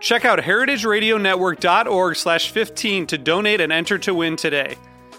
[0.00, 4.76] Check out heritageradionetwork.org slash 15 to donate and enter to win today.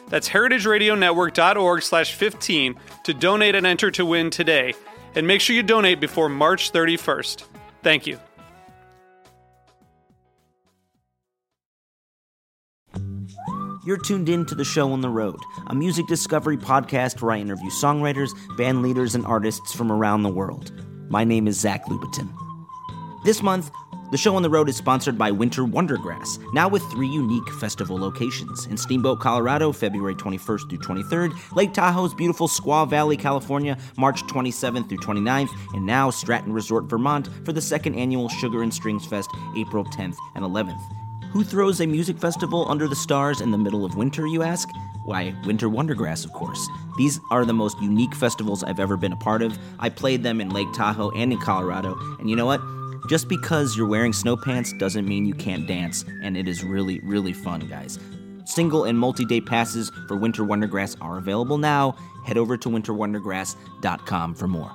[0.10, 4.74] That's heritageradionetwork.org slash 15 to donate and enter to win today.
[5.16, 7.44] And make sure you donate before March 31st.
[7.84, 8.20] Thank you.
[13.86, 17.40] You're tuned in to the show on the road, a music discovery podcast where I
[17.40, 20.74] interview songwriters, band leaders, and artists from around the world.
[21.10, 22.30] My name is Zach Lupetin.
[23.24, 23.72] This month,
[24.10, 27.98] the show on the road is sponsored by Winter Wondergrass, now with three unique festival
[27.98, 34.22] locations in Steamboat, Colorado, February 21st through 23rd, Lake Tahoe's beautiful Squaw Valley, California, March
[34.24, 39.06] 27th through 29th, and now Stratton Resort, Vermont for the second annual Sugar and Strings
[39.06, 40.82] Fest, April 10th and 11th.
[41.32, 44.70] Who throws a music festival under the stars in the middle of winter, you ask?
[45.04, 46.68] Why, Winter Wondergrass, of course.
[46.98, 49.58] These are the most unique festivals I've ever been a part of.
[49.80, 52.62] I played them in Lake Tahoe and in Colorado, and you know what?
[53.08, 57.00] Just because you're wearing snow pants doesn't mean you can't dance, and it is really,
[57.00, 57.98] really fun, guys.
[58.44, 61.96] Single and multi day passes for Winter Wondergrass are available now.
[62.26, 64.74] Head over to winterwondergrass.com for more.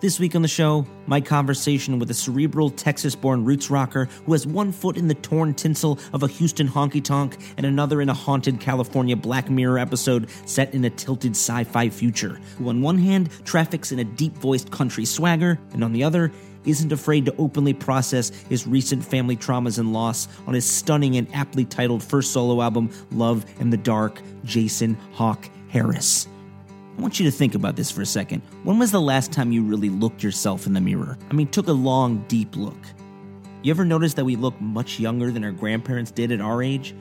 [0.00, 4.32] This week on the show, my conversation with a cerebral Texas born roots rocker who
[4.32, 8.08] has one foot in the torn tinsel of a Houston honky tonk and another in
[8.08, 12.80] a haunted California Black Mirror episode set in a tilted sci fi future, who on
[12.80, 16.30] one hand traffics in a deep voiced country swagger, and on the other,
[16.64, 21.26] isn't afraid to openly process his recent family traumas and loss on his stunning and
[21.34, 26.28] aptly titled first solo album, Love and the Dark, Jason Hawk Harris.
[26.98, 28.42] I want you to think about this for a second.
[28.64, 31.16] When was the last time you really looked yourself in the mirror?
[31.30, 32.76] I mean, took a long, deep look.
[33.62, 36.96] You ever notice that we look much younger than our grandparents did at our age?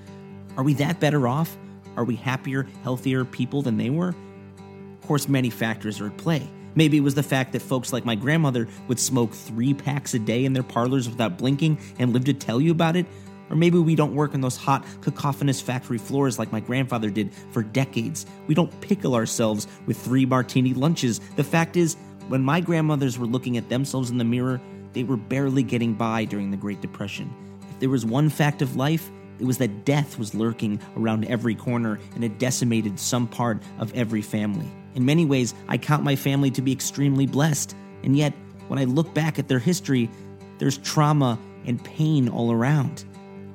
[0.55, 1.57] Are we that better off?
[1.95, 4.09] Are we happier, healthier people than they were?
[4.09, 6.47] Of course, many factors are at play.
[6.75, 10.19] Maybe it was the fact that folks like my grandmother would smoke three packs a
[10.19, 13.07] day in their parlors without blinking and live to tell you about it.
[13.49, 17.33] Or maybe we don't work on those hot, cacophonous factory floors like my grandfather did
[17.51, 18.25] for decades.
[18.47, 21.19] We don't pickle ourselves with three martini lunches.
[21.35, 21.95] The fact is,
[22.27, 24.59] when my grandmothers were looking at themselves in the mirror,
[24.93, 27.33] they were barely getting by during the Great Depression.
[27.69, 29.09] If there was one fact of life,
[29.39, 33.93] it was that death was lurking around every corner and it decimated some part of
[33.93, 34.65] every family.
[34.95, 37.75] In many ways, I count my family to be extremely blessed.
[38.03, 38.33] And yet,
[38.67, 40.09] when I look back at their history,
[40.57, 43.05] there's trauma and pain all around.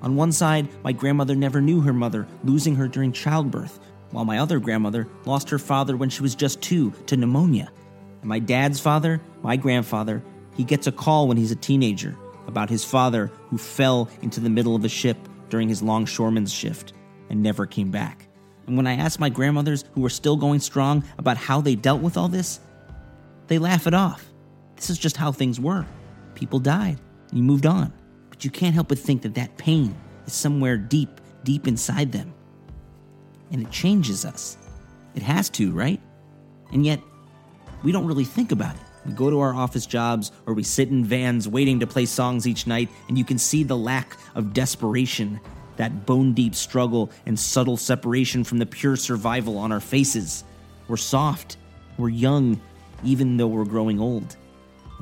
[0.03, 3.79] On one side, my grandmother never knew her mother, losing her during childbirth,
[4.11, 7.71] while my other grandmother lost her father when she was just two to pneumonia.
[8.21, 10.23] And my dad's father, my grandfather,
[10.57, 12.17] he gets a call when he's a teenager
[12.49, 15.17] about his father who fell into the middle of a ship
[15.49, 16.93] during his longshoreman's shift
[17.31, 18.27] and never came back.
[18.67, 22.03] And when I ask my grandmothers who are still going strong about how they dealt
[22.03, 22.59] with all this,
[23.47, 24.29] they laugh it off.
[24.75, 25.87] This is just how things were.
[26.35, 26.99] People died,
[27.31, 27.93] and you moved on
[28.45, 29.95] you can't help but think that that pain
[30.27, 32.35] is somewhere deep, deep inside them.
[33.51, 34.57] And it changes us.
[35.15, 36.01] It has to, right?
[36.73, 37.01] And yet,
[37.83, 38.81] we don't really think about it.
[39.05, 42.47] We go to our office jobs or we sit in vans waiting to play songs
[42.47, 45.41] each night, and you can see the lack of desperation,
[45.77, 50.45] that bone deep struggle and subtle separation from the pure survival on our faces.
[50.89, 51.57] We're soft,
[51.99, 52.61] we're young,
[53.05, 54.37] even though we're growing old.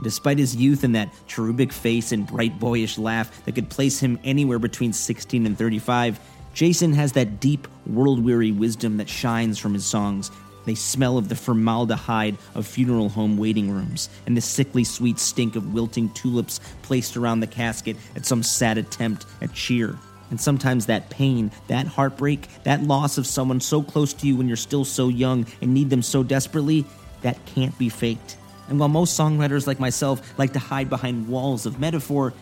[0.03, 4.19] Despite his youth and that cherubic face and bright boyish laugh that could place him
[4.25, 6.19] anywhere between 16 and 35,
[6.55, 10.31] Jason has that deep, world weary wisdom that shines from his songs.
[10.65, 15.57] They smell of the formaldehyde of funeral home waiting rooms and the sickly sweet stink
[15.57, 19.99] of wilting tulips placed around the casket at some sad attempt at cheer.
[20.31, 24.49] And sometimes that pain, that heartbreak, that loss of someone so close to you when
[24.49, 26.85] you're still so young and need them so desperately,
[27.23, 28.37] that can't be faked
[28.71, 32.33] And while most songwriters like myself like to hide behind walls of metaphor,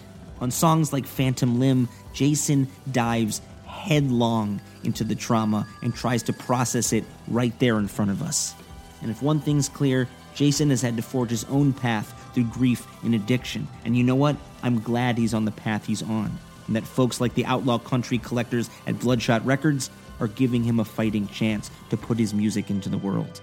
[0.40, 6.92] on songs like Phantom Limb, Jason dives headlong into the trauma and tries to process
[6.92, 8.54] it right there in front of us.
[9.02, 12.86] And if one thing's clear, Jason has had to forge his own path through grief
[13.02, 13.66] and addiction.
[13.84, 14.36] And you know what?
[14.62, 16.38] I'm glad he's on the path he's on.
[16.66, 19.90] And that folks like the outlaw country collectors at Bloodshot Records
[20.20, 23.40] are giving him a fighting chance to put his music into the world.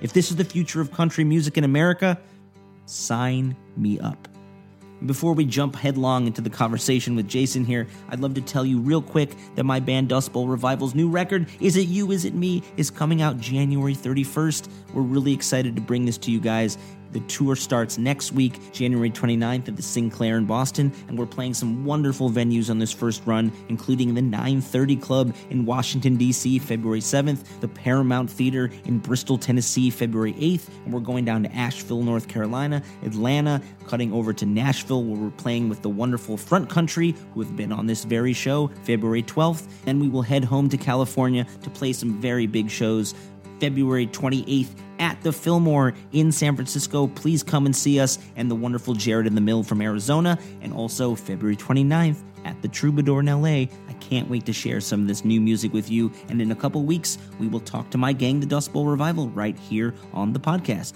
[0.00, 2.18] If this is the future of country music in America,
[2.86, 4.28] sign me up.
[5.06, 8.80] Before we jump headlong into the conversation with Jason here, I'd love to tell you
[8.80, 12.34] real quick that my band Dust Bowl Revival's new record, Is It You, Is It
[12.34, 14.68] Me, is coming out January 31st.
[14.92, 16.78] We're really excited to bring this to you guys.
[17.12, 21.54] The tour starts next week, January 29th at the Sinclair in Boston, and we're playing
[21.54, 27.00] some wonderful venues on this first run, including the 930 Club in Washington, D.C., February
[27.00, 32.02] 7th, the Paramount Theater in Bristol, Tennessee, February 8th, and we're going down to Asheville,
[32.02, 37.14] North Carolina, Atlanta, cutting over to Nashville, where we're playing with the wonderful Front Country,
[37.32, 39.66] who have been on this very show, February 12th.
[39.84, 43.14] Then we will head home to California to play some very big shows
[43.60, 44.68] February 28th
[44.98, 47.06] at the Fillmore in San Francisco.
[47.06, 50.38] Please come and see us and the wonderful Jared and the Mill from Arizona.
[50.60, 53.66] And also February 29th at the Troubadour in LA.
[53.88, 56.10] I can't wait to share some of this new music with you.
[56.28, 59.28] And in a couple weeks, we will talk to my gang, the Dust Bowl Revival,
[59.30, 60.94] right here on the podcast.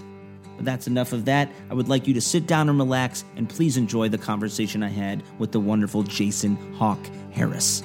[0.57, 1.51] But that's enough of that.
[1.71, 4.89] I would like you to sit down and relax, and please enjoy the conversation I
[4.89, 7.01] had with the wonderful Jason Hawk
[7.33, 7.83] Harris.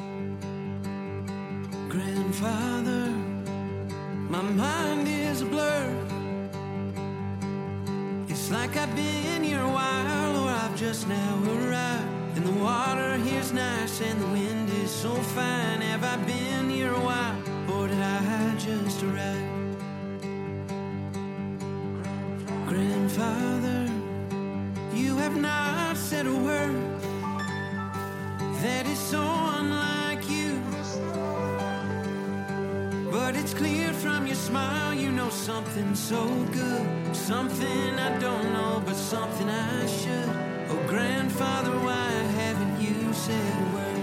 [1.90, 2.77] Grandfather,
[4.30, 5.94] my mind is a blur.
[8.28, 12.38] It's like I've been here a while, or I've just now arrived.
[12.38, 15.82] And the water here's nice, and the wind is so fine.
[15.82, 17.36] Have I been here a while,
[17.72, 19.44] or did I just arrive?
[22.68, 23.90] Grandfather,
[24.94, 26.76] you have not said a word
[28.62, 30.62] that is so unlike you.
[33.12, 37.16] But it's clear from your smile you know something so good.
[37.16, 40.30] Something I don't know, but something I should.
[40.70, 42.12] Oh, grandfather, why
[42.42, 43.98] haven't you said a word?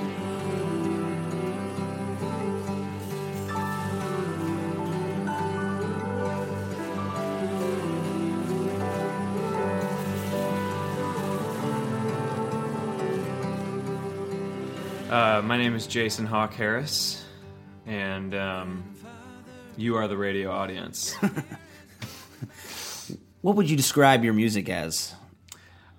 [15.11, 17.24] Uh, my name is Jason Hawk Harris,
[17.87, 18.85] and um,
[19.77, 21.15] you are the radio audience.
[23.41, 25.15] What would you describe your music as?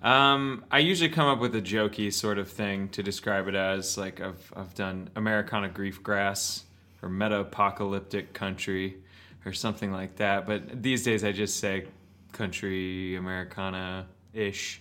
[0.02, 3.96] um, I usually come up with a jokey sort of thing to describe it as.
[3.96, 6.64] Like I've I've done Americana grief grass
[7.02, 8.96] or meta apocalyptic country
[9.44, 10.44] or something like that.
[10.46, 11.86] But these days I just say
[12.32, 14.80] country Americana ish.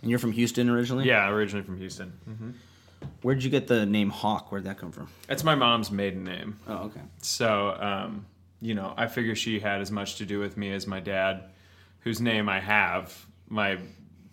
[0.00, 1.06] And you're from Houston originally?
[1.06, 2.54] Yeah, originally from Houston.
[3.22, 4.50] Where'd you get the name Hawk?
[4.52, 5.08] Where'd that come from?
[5.26, 6.58] That's my mom's maiden name.
[6.68, 7.00] Oh, okay.
[7.22, 8.26] So, um,
[8.60, 11.50] you know, I figure she had as much to do with me as my dad,
[12.00, 13.26] whose name I have.
[13.48, 13.78] My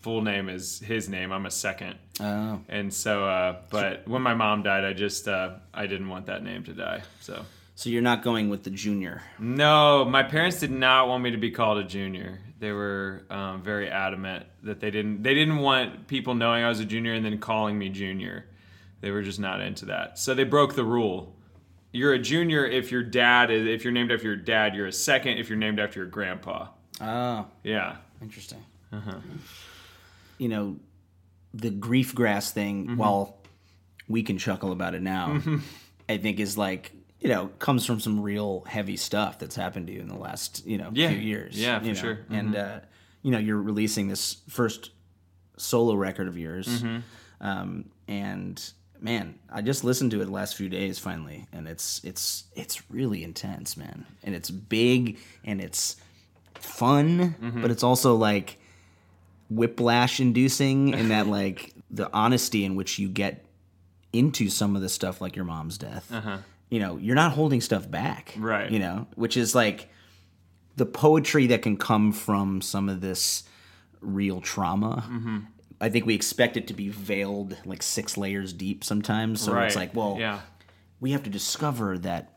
[0.01, 1.31] full name is his name.
[1.31, 1.95] I'm a second.
[2.19, 2.59] Oh.
[2.69, 6.43] And so, uh, but when my mom died, I just, uh, I didn't want that
[6.43, 7.01] name to die.
[7.21, 7.45] So,
[7.75, 9.23] So you're not going with the junior.
[9.39, 12.39] no, my parents did not want me to be called a junior.
[12.59, 16.79] They were um, very adamant that they didn't, they didn't want people knowing I was
[16.79, 18.45] a junior and then calling me junior.
[19.03, 20.17] They were just not into that.
[20.17, 21.35] So they broke the rule.
[21.91, 24.75] You're a junior if your dad is, if you're named after your dad.
[24.75, 26.69] You're a second if you're named after your grandpa.
[27.01, 27.97] Oh, Yeah.
[28.21, 28.63] interesting.
[28.93, 29.17] Uh-huh.
[30.37, 30.77] You know,
[31.53, 32.95] the grief grass thing, mm-hmm.
[32.95, 33.39] while
[34.07, 35.57] we can chuckle about it now, mm-hmm.
[36.07, 39.93] I think is like, you know, comes from some real heavy stuff that's happened to
[39.93, 41.09] you in the last, you know, Yeah.
[41.09, 41.59] few years.
[41.59, 41.93] Yeah, for know?
[41.93, 42.15] sure.
[42.15, 42.35] Mm-hmm.
[42.35, 42.79] And, uh,
[43.21, 44.91] you know, you're releasing this first
[45.57, 46.81] solo record of yours.
[47.41, 52.01] Um, and man, I just listened to it the last few days finally, and it's
[52.03, 54.05] it's it's really intense, man.
[54.23, 55.97] And it's big and it's
[56.55, 58.57] fun, but it's also like
[59.49, 63.45] whiplash inducing in that like the honesty in which you get
[64.13, 66.11] into some of the stuff like your mom's death.
[66.69, 68.33] You know, you're not holding stuff back.
[68.37, 68.71] Right.
[68.71, 69.89] You know, which is like
[70.75, 73.43] the poetry that can come from some of this
[74.01, 75.05] real trauma.
[75.07, 75.37] Mm-hmm.
[75.81, 79.41] I think we expect it to be veiled like six layers deep sometimes.
[79.41, 80.41] So it's like, well, yeah.
[80.99, 82.29] we have to discover that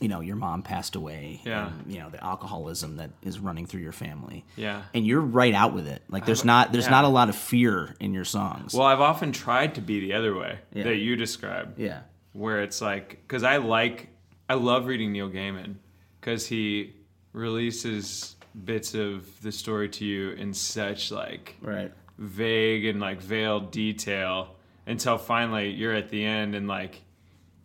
[0.00, 1.68] you know your mom passed away Yeah.
[1.68, 4.82] and you know the alcoholism that is running through your family Yeah.
[4.92, 6.90] and you're right out with it like there's not there's yeah.
[6.90, 10.14] not a lot of fear in your songs Well, I've often tried to be the
[10.14, 10.82] other way Yeah.
[10.82, 11.78] that you described.
[11.78, 12.00] yeah
[12.32, 14.08] where it's like because I like
[14.48, 15.76] I love reading Neil Gaiman
[16.20, 16.94] because he
[17.32, 21.92] releases bits of the story to you in such like Right.
[22.18, 24.54] Vague and like veiled detail
[24.86, 27.02] until finally you're at the end and like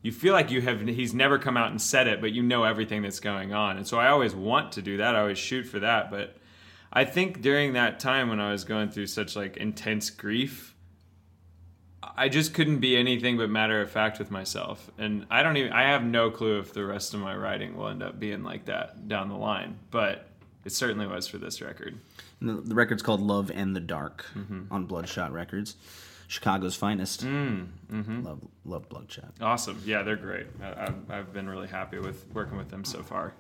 [0.02, 2.64] you feel like you have he's never come out and said it but you know
[2.64, 3.78] everything that's going on.
[3.78, 5.16] And so i always want to do that.
[5.16, 6.10] I always shoot for that.
[6.10, 6.36] But
[6.92, 10.76] i think during that time when i was going through such like intense grief
[12.02, 14.90] i just couldn't be anything but matter of fact with myself.
[14.98, 17.90] And i don't even i have no clue if the rest of my writing will
[17.90, 20.26] end up being like that down the line but
[20.66, 22.00] it certainly was for this record
[22.42, 24.72] The, the record's called Love and the Dark Mm-hmm.
[24.74, 25.76] on Bloodshot Records.
[26.28, 27.26] Chicago's finest.
[27.26, 28.24] Mm, mm-hmm.
[28.24, 29.34] Love, love Bloodshot.
[29.42, 29.82] Awesome.
[29.86, 30.46] Yeah, they're great.
[30.62, 33.34] I, I've, I've been really happy with working with them so far.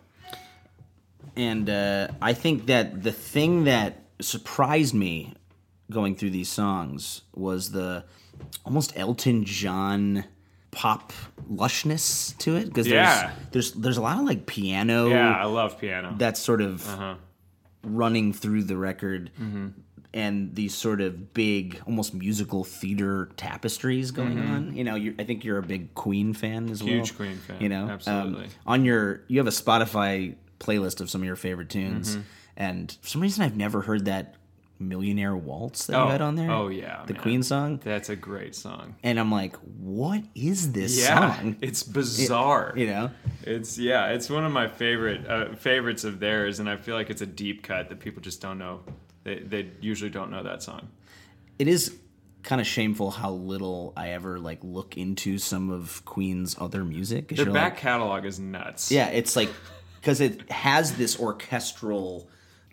[1.35, 5.33] And uh, I think that the thing that surprised me
[5.91, 8.05] going through these songs was the
[8.65, 10.23] almost Elton John
[10.71, 11.13] pop
[11.51, 13.31] lushness to it because Yeah.
[13.51, 16.13] there's, there's there's a lot of like piano Yeah, I love piano.
[16.17, 17.15] that's sort of uh-huh.
[17.83, 19.67] Running through the record Mm-hmm.
[20.13, 25.43] and these sort of big almost musical theater tapestries going on you know I think
[25.45, 26.97] you're a big Queen fan as well Mm-hmm.
[26.99, 28.47] Huge Queen fan, you know Um, absolutely.
[28.65, 32.21] on your you have a Spotify playlist of some of your favorite tunes Mm-hmm.
[32.57, 34.35] and for some reason I've never heard that
[34.79, 37.21] Millionaire Waltz that you had on there Oh yeah, the man.
[37.21, 38.95] Queen song That's a great song.
[39.03, 42.73] and I'm like what is this Yeah, song it's bizarre.
[42.77, 43.11] you know
[43.43, 47.09] It's yeah, it's one of my favorite uh, favorites of theirs, and I feel like
[47.09, 48.81] it's a deep cut that people just don't know.
[49.23, 50.87] They they usually don't know that song.
[51.57, 51.97] it is
[52.41, 57.27] kind of shameful how little I ever like look into some of Queen's other music.
[57.35, 58.91] Their back like- catalog is nuts.
[58.93, 59.49] yeah, it's like
[59.99, 62.29] because it has this orchestral,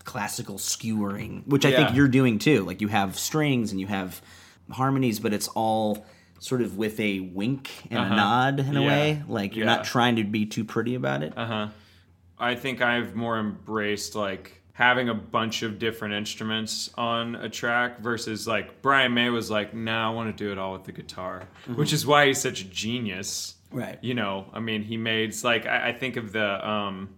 [0.06, 1.76] classical skewering, which I Yeah.
[1.84, 2.64] think you're doing too.
[2.64, 4.22] Like you have strings and you have
[4.70, 6.06] harmonies, but it's all
[6.38, 9.22] sort of with a wink and a nod in a way.
[9.28, 9.76] Like you're Yeah.
[9.76, 11.34] not trying to be too pretty about it.
[11.36, 11.68] Uh huh.
[12.38, 18.00] I think I've more embraced like having a bunch of different instruments on a track
[18.00, 20.92] versus like Brian May was like, "Nah, I want to do it all with the
[20.92, 23.54] guitar," which is why he's such a genius.
[23.72, 23.98] Right.
[24.02, 27.08] You know, I mean, he made like I, I think of the um,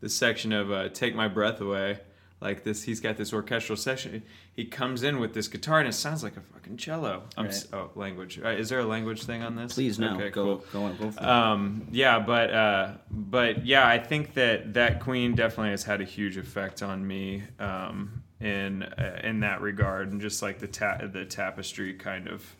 [0.00, 2.00] the section of uh, "Take My Breath Away."
[2.40, 4.22] Like this, he's got this orchestral section.
[4.54, 7.24] He comes in with this guitar, and it sounds like a fucking cello.
[7.36, 8.38] I'm s oh, language.
[8.38, 9.74] Uh, is there a language thing on this?
[9.74, 10.64] Please no, Okay, go cool.
[10.72, 11.26] go on, go for it.
[11.26, 16.04] Um, yeah, but uh, but yeah, I think that that Queen definitely has had a
[16.04, 21.00] huge effect on me um, in uh, in that regard, and just like the ta-
[21.12, 22.54] the tapestry kind of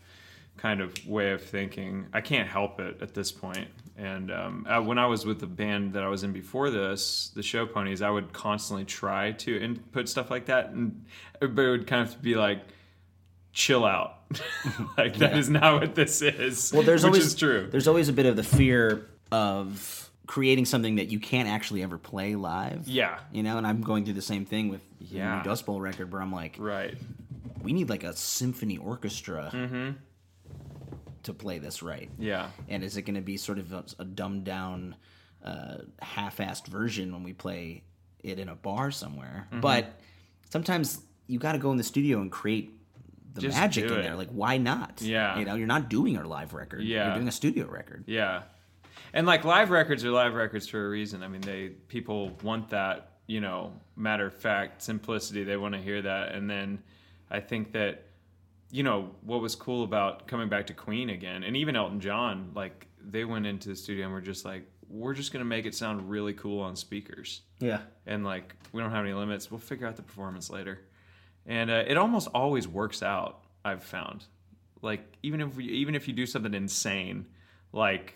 [0.59, 2.07] kind of way of thinking.
[2.13, 3.69] I can't help it at this point.
[3.97, 7.33] And um, uh, when I was with the band that I was in before this,
[7.35, 11.05] the Show Ponies, I would constantly try to input stuff like that, and
[11.41, 12.61] it would kind of be like.
[13.51, 14.19] Chill out,
[14.99, 16.71] like that is not what this is.
[16.73, 17.67] Well, there's which always is true.
[17.69, 21.99] There's always a bit of the fear of creating something that you can't actually ever
[21.99, 22.87] play live.
[22.87, 23.19] Yeah.
[23.33, 25.39] You know, and I'm going through the same thing with the Yeah.
[25.39, 26.95] new Dust Bowl record where I'm like, Right.
[27.61, 29.91] we need like a symphony orchestra Mm-hmm.
[31.29, 32.11] To play this right.
[32.19, 32.51] Yeah.
[32.69, 34.97] And is it going to be sort of a, a dumbed down,
[35.45, 37.85] uh, half-assed version when we play
[38.23, 39.47] it in a bar somewhere?
[39.51, 39.61] Mm-hmm.
[39.61, 39.99] But
[40.51, 42.75] sometimes you got to go in the studio and create
[43.35, 44.03] the Just magic in it.
[44.03, 44.17] there.
[44.17, 45.01] Like, why not?
[45.01, 45.39] Yeah.
[45.39, 46.83] You know, you're not doing our live record.
[46.83, 47.07] Yeah.
[47.07, 48.05] You're doing a studio record.
[48.07, 48.43] Yeah.
[49.13, 51.23] And like live records are live records for a reason.
[51.23, 55.45] I mean, they people want that, you know, matter of fact simplicity.
[55.45, 56.33] They want to hear that.
[56.33, 56.83] And then
[57.31, 58.05] I think that
[58.71, 62.51] you know, what was cool about coming back to Queen again and even Elton John,
[62.55, 65.67] like they went into the studio and were just like we're just going to make
[65.67, 67.43] it sound really cool on speakers.
[67.61, 67.81] Yeah.
[68.07, 69.51] and like we don't have any limits.
[69.51, 70.81] We'll figure out the performance later,
[71.47, 73.45] and uh, it almost always works out.
[73.65, 74.25] I've found,
[74.83, 77.27] like even if we, even if you do something insane,
[77.73, 78.15] like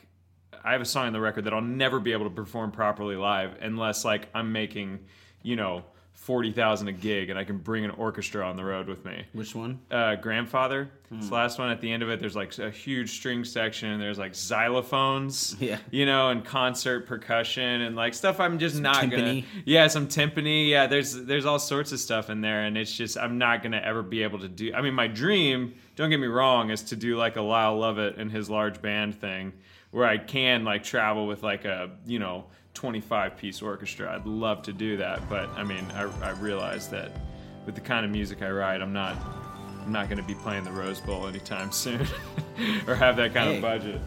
[0.65, 3.17] I have a song on the record that I'll never be able to perform properly
[3.17, 5.01] live unless like I'm making,
[5.43, 5.85] you know,
[6.23, 9.25] forty thousand a gig and I can bring an orchestra on the road with me
[9.33, 9.81] Which one?
[9.91, 10.89] uh, grandfather.
[11.11, 11.69] It's the last one.
[11.71, 13.91] At the end of it, there's like a huge string section.
[13.91, 15.79] And there's like xylophones, Yeah.
[15.91, 18.41] you know, and concert percussion and like stuff.
[18.41, 19.43] I'm just not gonna.
[19.65, 20.69] Yeah, some timpani.
[20.69, 23.83] Yeah, there's there's all sorts of stuff in there, and it's just I'm not gonna
[23.85, 24.73] ever be able to do.
[24.75, 28.17] I mean, my dream, don't get me wrong, is to do like a Lyle Lovett
[28.17, 29.53] and his large band thing,
[29.91, 34.15] where I can like travel with like a you know 25 piece orchestra.
[34.15, 37.13] I'd love to do that, but I mean, I I realize that
[37.67, 39.17] with the kind of music I write, I'm not.
[39.85, 42.07] I'm not going to be playing the Rose Bowl anytime soon,
[42.87, 43.57] or have that kind Hey.
[43.57, 44.01] of budget.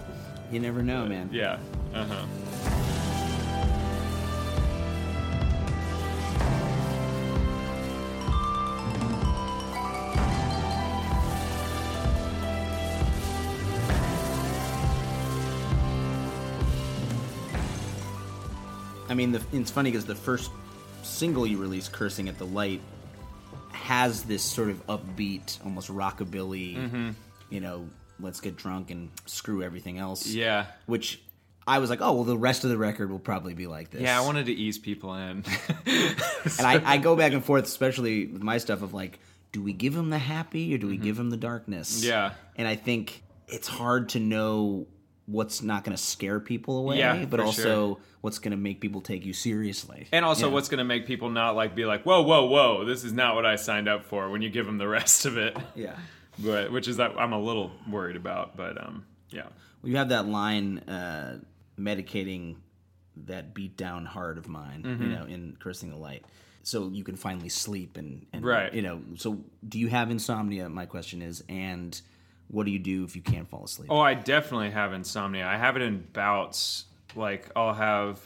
[0.50, 1.29] You never know, man.
[1.34, 1.57] Yeah.
[1.93, 2.25] Uh huh.
[19.15, 20.51] Mean, the, it's funny because the first
[21.03, 22.81] single you released, "Cursing at the Light,"
[23.72, 26.77] has this sort of upbeat, almost rockabilly.
[26.77, 27.10] Mm-hmm.
[27.50, 30.27] You know, let's get drunk and screw everything else.
[30.27, 30.65] Yeah.
[30.86, 31.22] Which
[31.67, 34.01] I was like, oh well, the rest of the record will probably be like this.
[34.01, 35.43] Yeah, I wanted to ease people in.
[35.86, 39.19] and I, I go back and forth, especially with my stuff of like,
[39.51, 42.01] do we give him the happy or do we give him the darkness?
[42.01, 42.10] Mm-hmm.
[42.10, 42.34] Yeah.
[42.55, 44.88] And I think it's hard to know
[45.27, 47.62] what's not going to scare people away, Yeah, but also
[47.96, 47.98] sure.
[48.22, 50.08] what's going to make people take you seriously.
[50.12, 50.53] And also, Yeah.
[50.53, 53.34] what's going to make people not like be like, whoa, whoa, whoa, this is not
[53.36, 55.58] what I signed up for when you give them the rest of it.
[55.75, 55.96] yeah.
[56.38, 59.44] But which is that I'm a little worried about, but um, yeah,
[59.82, 61.39] Well, you have that line uh,
[61.79, 62.58] medicating
[63.25, 65.03] that beat down heart of mine, Mm-hmm.
[65.03, 66.25] you know, in Cursing the Light.
[66.63, 68.74] So you can finally sleep and, and Right.
[68.74, 69.01] you know.
[69.17, 70.67] So do you have insomnia?
[70.67, 72.00] My question is, and
[72.49, 73.87] what do you do if you can't fall asleep?
[73.91, 75.45] Oh, I definitely have insomnia.
[75.47, 76.85] I have it in bouts.
[77.15, 78.19] Like I'll have.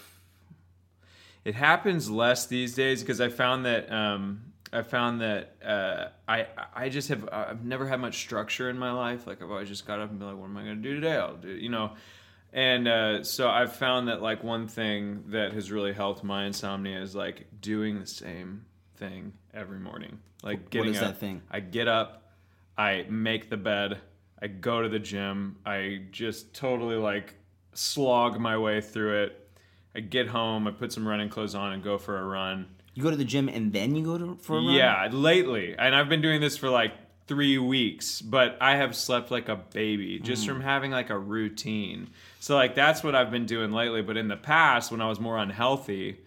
[1.45, 6.47] It happens less these days because I found that um, I found that uh, I
[6.73, 9.25] I just have I've never had much structure in my life.
[9.25, 10.95] Like I've always just got up and be like, what am I going to do
[10.95, 11.15] today?
[11.15, 11.93] I'll do you know.
[12.51, 16.99] And uh, so I've found that like one thing that has really helped my insomnia
[16.99, 20.19] is like doing the same thing every morning.
[20.43, 21.13] Like getting is up.
[21.13, 21.41] that thing?
[21.51, 22.33] I get up,
[22.77, 23.99] I make the bed,
[24.41, 27.35] I go to the gym, I just totally like
[27.73, 29.49] slog my way through it.
[29.95, 32.67] I get home, I put some running clothes on and go for a run.
[32.93, 34.73] You go to the gym and then you go to for a run?
[34.73, 35.75] Yeah, lately.
[35.77, 36.93] And I've been doing this for like
[37.27, 40.63] three weeks, but I have slept like a baby just from mm.
[40.63, 42.09] having like a routine.
[42.39, 44.01] So, like, that's what I've been doing lately.
[44.01, 46.17] But in the past, when I was more unhealthy,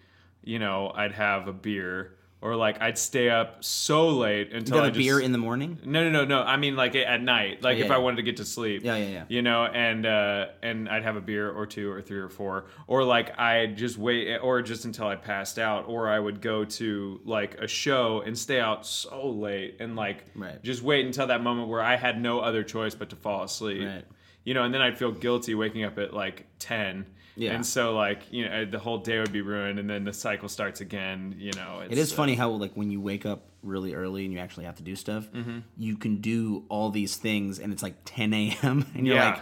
[0.45, 4.79] you know, I'd have a beer or like I'd stay up so late You until
[4.79, 5.79] got I a just, beer in the morning?
[5.85, 6.43] no, no, no, no.
[6.43, 7.95] I mean, like at night, like Yeah, if yeah.
[7.95, 8.83] I wanted to get to sleep.
[8.85, 9.25] Yeah, yeah, yeah.
[9.29, 12.67] You know, and uh, and I'd have a beer or two or three or four,
[12.89, 16.65] or like I'd just wait, or just until I passed out, or I would go
[16.65, 20.63] to like a show and stay out so late and like Right.
[20.63, 23.87] just wait until that moment where I had no other choice but to fall asleep.
[23.87, 24.05] Right.
[24.45, 27.07] You know, and then I'd feel guilty waking up at like ten.
[27.37, 27.53] Yeah.
[27.55, 30.49] And so like you know the whole day would be ruined, and then the cycle
[30.49, 31.35] starts again.
[31.39, 34.25] You know, it's, It is uh, funny how like when you wake up really early
[34.25, 35.59] and you actually have to do stuff, Mm-hmm.
[35.79, 38.85] you can do all these things and it's like 10 a.m.
[38.95, 39.31] and you're Yeah.
[39.31, 39.41] like,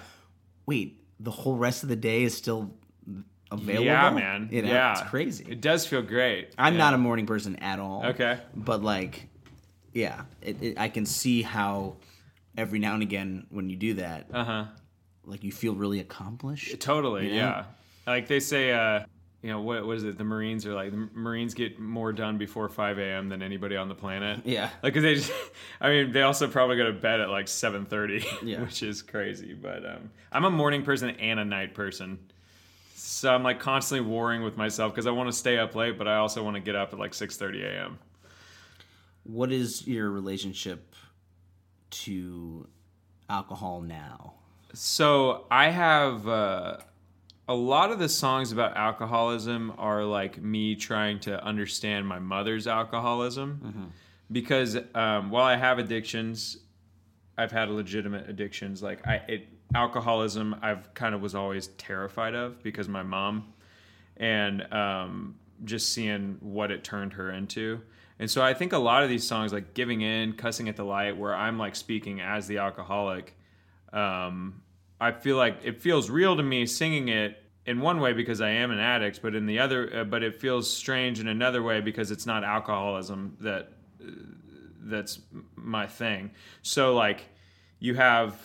[0.66, 2.70] wait, the whole rest of the day is still
[3.50, 3.87] available.
[3.87, 4.48] Yeah, man.
[4.53, 5.44] You know, yeah, it's crazy.
[5.48, 6.55] It does feel great.
[6.59, 6.79] I'm Yeah.
[6.79, 8.05] not a morning person at all.
[8.07, 8.38] Okay.
[8.55, 9.26] but like,
[9.92, 11.96] yeah, it, it, I can see how
[12.57, 14.64] every now and again when you do that, Uh huh.
[15.24, 16.78] Like you feel really accomplished.
[16.80, 17.37] Totally, You know?
[17.37, 17.64] yeah.
[18.06, 19.04] Like they say, uh,
[19.42, 20.18] you know, what, what is it?
[20.18, 23.28] The Marines are like, the Marines get more done before 5 a.m.
[23.28, 24.40] than anybody on the planet.
[24.44, 24.70] Yeah.
[24.83, 25.33] like cause they just,
[25.80, 28.61] I mean, they also probably go to bed at like 7.30, Yeah.
[28.64, 29.54] which is crazy.
[29.54, 32.18] But um, I'm a morning person and a night person.
[32.96, 36.06] So I'm like constantly warring with myself because I want to stay up late, but
[36.06, 37.98] I also want to get up at like 6.30 a.m.
[39.24, 40.94] What is your relationship
[41.90, 42.66] to
[43.28, 44.35] alcohol now?
[44.74, 46.78] So I have uh,
[47.48, 52.66] a lot of the songs about alcoholism are like me trying to understand my mother's
[52.66, 53.92] alcoholism
[54.30, 56.59] because um, while I have addictions,
[57.37, 58.83] I've had legitimate addictions.
[58.83, 63.52] Like I, it, alcoholism, I've kind of was always terrified of because my mom
[64.16, 67.80] and um, just seeing what it turned her into.
[68.18, 70.85] And so I think a lot of these songs, like "Giving In," "Cussing at the
[70.85, 73.35] Light," where I'm like speaking as the alcoholic,
[73.92, 74.62] um,
[75.00, 78.50] I feel like it feels real to me singing it in one way because I
[78.50, 81.81] am an addict, but in the other, uh, but it feels strange in another way
[81.81, 83.72] because it's not alcoholism that
[84.03, 84.11] uh,
[84.83, 85.20] that's
[85.57, 86.31] my thing.
[86.62, 87.29] So like
[87.79, 88.38] you have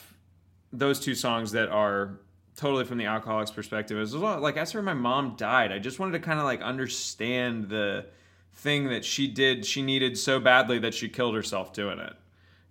[0.71, 2.19] those two songs that are
[2.55, 4.39] totally from the alcoholic's perspective as well.
[4.39, 5.71] Like where my mom died.
[5.71, 8.05] I just wanted to kind of like understand the
[8.53, 9.65] thing that she did.
[9.65, 12.13] She needed so badly that she killed herself doing it.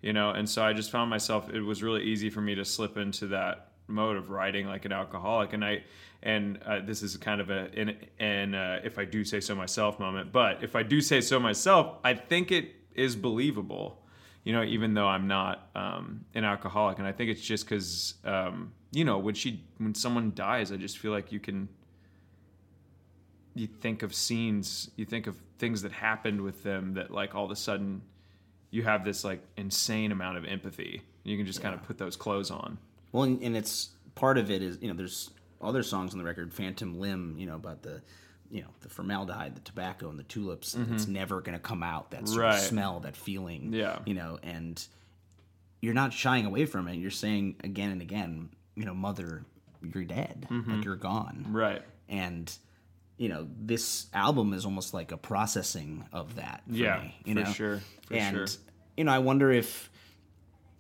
[0.05, 1.49] You know, and so I just found myself.
[1.49, 4.93] It was really easy for me to slip into that mode of writing like an
[4.93, 5.83] alcoholic, and I.
[6.23, 9.55] And uh, this is kind of a an, an uh, if I do say so
[9.55, 14.05] myself moment, but if I do say so myself, I think it is believable
[14.45, 16.99] you know, even though I'm not um, an alcoholic.
[16.99, 20.77] And I think it's just because, um, you know, when she, when someone dies, I
[20.77, 21.67] just feel like you can,
[23.55, 27.47] you think of scenes, you think of things that happened with them that like all
[27.47, 28.03] of a sudden
[28.75, 31.01] you have this like insane amount of empathy.
[31.23, 32.77] You can just kind of put those clothes on.
[33.13, 35.31] Well, and, it's part of it is you know there's
[35.63, 38.03] other songs on the record, Phantom Limb, you know about the
[38.51, 40.75] you know the formaldehyde, the tobacco, and the tulips.
[40.91, 42.11] It's never going to come out.
[42.11, 42.41] That sort Mm-hmm.
[42.41, 42.55] Right.
[42.59, 43.73] of smell, that feeling.
[43.73, 44.01] Yeah.
[44.05, 44.85] You know, and
[45.81, 46.97] you're not shying away from it.
[46.97, 49.45] You're saying again and again, you know, mother,
[49.83, 50.47] you're dead.
[50.51, 51.43] Like you're gone.
[51.45, 51.57] Mm-hmm.
[51.57, 51.83] Right.
[52.09, 52.53] And
[53.16, 56.62] you know, this album is almost like a processing of that.
[56.68, 57.53] For Yeah, me, you for know?
[57.53, 58.46] sure, for and sure.
[58.96, 59.90] you know, I wonder if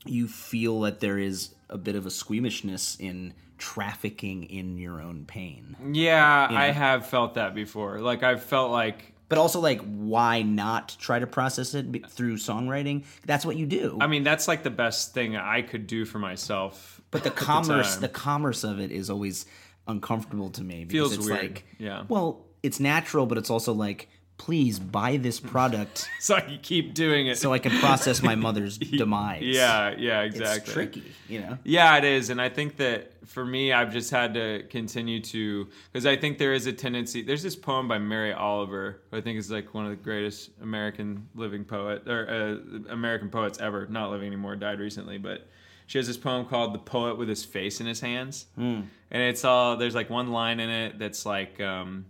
[0.04, 5.24] you feel that there is a bit of a squeamishness in trafficking in your own
[5.26, 5.76] pain.
[5.92, 8.00] Yeah, I have felt that before.
[8.00, 13.04] Like I've felt like But also, like, why not try to process it through songwriting?
[13.26, 13.96] That's what you do.
[14.00, 17.00] I mean that's like the best thing I could do for myself.
[17.10, 18.00] but the commerce, time.
[18.02, 19.46] the, commerce of it is always
[19.86, 20.84] uncomfortable to me.
[20.84, 22.04] Because Feels it's weird, Like, yeah.
[22.08, 26.92] Well, it's natural, but it's also like, please buy this product so I can keep
[26.92, 27.38] doing it.
[27.38, 29.42] so I can process my mother's demise.
[29.44, 30.72] yeah, yeah, it's exactly.
[30.72, 31.58] tricky, you know.
[31.62, 35.68] Yeah, it is, and I think that for me, I've just had to continue to
[35.92, 37.22] because I think there is a tendency.
[37.22, 40.50] There's this poem by Mary Oliver, who I think is like one of the greatest
[40.60, 43.86] American living poet or uh, American poets ever.
[43.86, 45.46] Not living anymore, died recently, but
[45.86, 49.44] she has this poem called "The Poet with His Face in His Hands," and it's
[49.44, 51.60] all there's like one line in it that's like.
[51.60, 52.06] Um,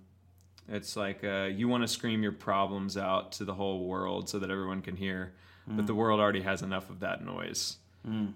[0.67, 4.39] it's like uh, you want to scream your problems out to the whole world so
[4.39, 5.35] that everyone can hear,
[5.67, 7.77] but the world already has enough of that noise.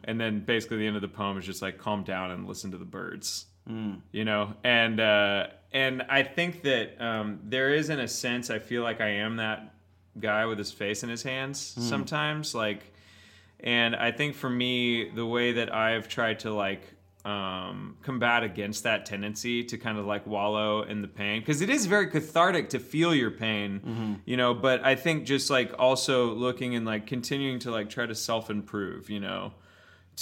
[0.04, 2.70] And then basically the end of the poem is just like calm down and listen
[2.72, 3.46] to the birds.
[4.12, 8.58] You know, and uh, and I think that um, there is in a sense I
[8.58, 9.74] feel like I am that
[10.20, 12.92] guy with his face in his hands sometimes like
[13.60, 16.94] and I think for me, the way that I've tried to like
[17.24, 21.68] um, combat against that tendency to kind of like wallow in the pain, because it
[21.68, 24.54] is very cathartic to feel your pain, you know.
[24.54, 28.48] But I think just like also looking and like continuing to like try to self
[28.48, 29.52] improve, you know,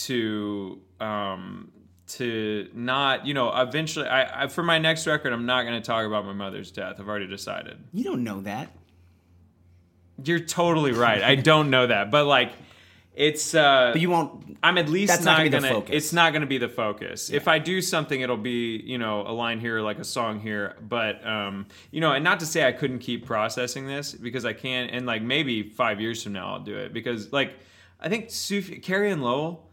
[0.07, 1.71] to um,
[2.09, 4.09] to not, you know, eventually.
[4.09, 6.97] I, I for my next record, I'm not going to talk about my mother's death.
[6.99, 7.77] I've already decided.
[7.93, 8.71] You don't know that.
[10.25, 11.23] You're totally right.
[11.23, 12.53] I don't know that, but like.
[13.17, 14.59] It's uh But you won't.
[14.63, 15.69] I'm at least That's not not, gonna gonna.
[15.69, 15.95] the focus.
[15.95, 17.31] It's not gonna be the focus.
[17.31, 20.77] If I do something, it'll be you know a line here, like a song here.
[20.87, 24.53] But um, you know, and not to say I couldn't keep processing this because I
[24.53, 27.55] can, and like maybe five years from now I'll do it because like
[27.99, 29.71] I think Suf- Carrie and Lowell,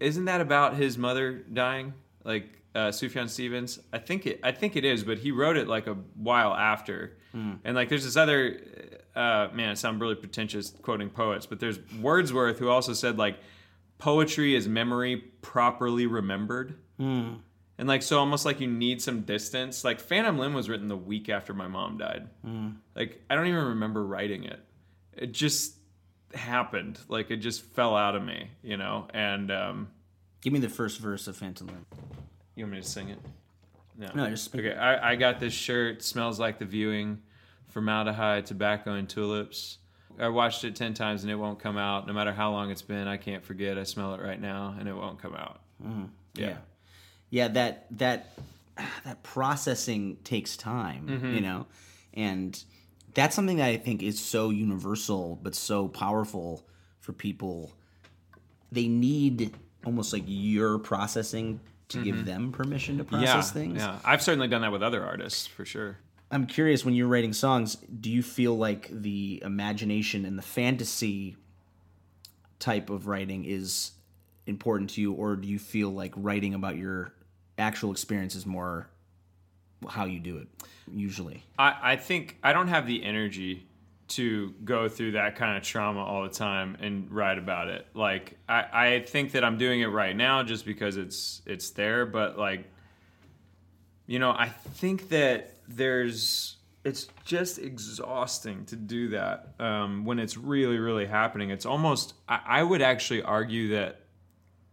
[0.00, 1.92] isn't that about his mother dying?
[2.24, 4.40] Like uh, Sufjan Stevens, I think it.
[4.42, 7.18] I think it is, but he wrote it like a while after.
[7.64, 8.58] And like, there's this other
[9.16, 9.70] uh, man.
[9.70, 13.38] It sounds really pretentious quoting poets, but there's Wordsworth who also said like,
[13.98, 16.76] poetry is memory properly remembered.
[17.78, 19.84] And like, so almost like you need some distance.
[19.84, 22.26] Like, Phantom Limb was written the week after my mom died.
[22.94, 24.60] Like, I don't even remember writing it.
[25.12, 25.74] It just
[26.34, 26.98] happened.
[27.08, 29.08] Like, it just fell out of me, you know.
[29.12, 29.88] And um,
[30.40, 31.84] Give me the first verse of Phantom Limb.
[32.54, 33.18] you want me to sing it?
[33.98, 34.62] No, No, just speak.
[34.64, 34.76] okay.
[34.76, 36.02] I, I got this shirt.
[36.02, 37.18] Smells like the viewing,
[37.68, 39.78] formaldehyde, tobacco, and tulips.
[40.18, 42.06] I watched it ten times and it won't come out.
[42.06, 43.76] No matter how long it's been, I can't forget.
[43.78, 45.60] I smell it right now and it won't come out.
[46.34, 46.56] Yeah.
[47.30, 48.38] Yeah, that that
[49.04, 51.34] that processing takes time, Mm-hmm.
[51.34, 51.66] you know.
[52.14, 52.62] And
[53.14, 56.66] that's something that I think is so universal but so powerful
[57.00, 57.72] for people.
[58.72, 63.58] They need almost like your processing to give them permission to process Mm-hmm.
[63.58, 63.82] yeah, things.
[63.82, 63.98] yeah.
[64.04, 65.98] I've certainly done that with other artists for sure.
[66.36, 71.34] I'm curious when you're writing songs, do you feel like the imagination and the fantasy
[72.58, 73.92] type of writing is
[74.46, 77.14] important to you, or do you feel like writing about your
[77.56, 78.90] actual experience is more
[79.88, 80.48] how you do it
[80.92, 81.42] usually?
[81.58, 83.66] I, I think I don't have the energy
[84.08, 87.86] to go through that kind of trauma all the time and write about it.
[87.94, 92.04] Like I, I think that I'm doing it right now just because it's it's there,
[92.04, 92.70] but like
[94.06, 100.36] you know, I think that there's it's just exhausting to do that um, when it's
[100.36, 101.50] really really happening.
[101.50, 104.00] It's almost I, I would actually argue that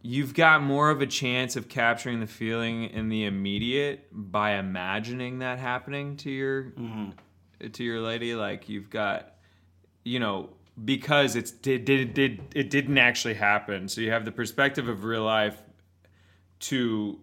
[0.02, 5.38] you've got more of a chance of capturing the feeling in the immediate by imagining
[5.38, 6.72] that happening to your
[7.72, 8.34] to your lady.
[8.34, 9.34] Like you've got
[10.04, 10.50] you know
[10.84, 13.88] because it's did did did it didn't actually happen.
[13.88, 15.60] So you have the perspective of real life
[16.60, 17.18] to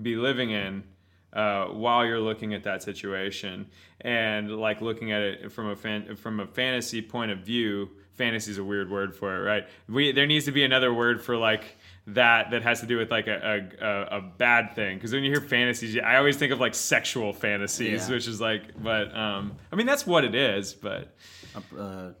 [0.00, 0.84] be living in
[1.32, 3.66] uh, while you're looking at that situation
[4.02, 8.50] and like looking at it from a fan, from a fantasy point of view fantasy
[8.50, 11.36] is a weird word for it right we there needs to be another word for
[11.36, 15.24] like that that has to do with like a a, a, bad thing because when
[15.24, 18.14] you hear fantasies I always think of like sexual fantasies Yeah.
[18.14, 21.14] which is like but um I mean that's what it is but
[21.54, 22.12] A, uh,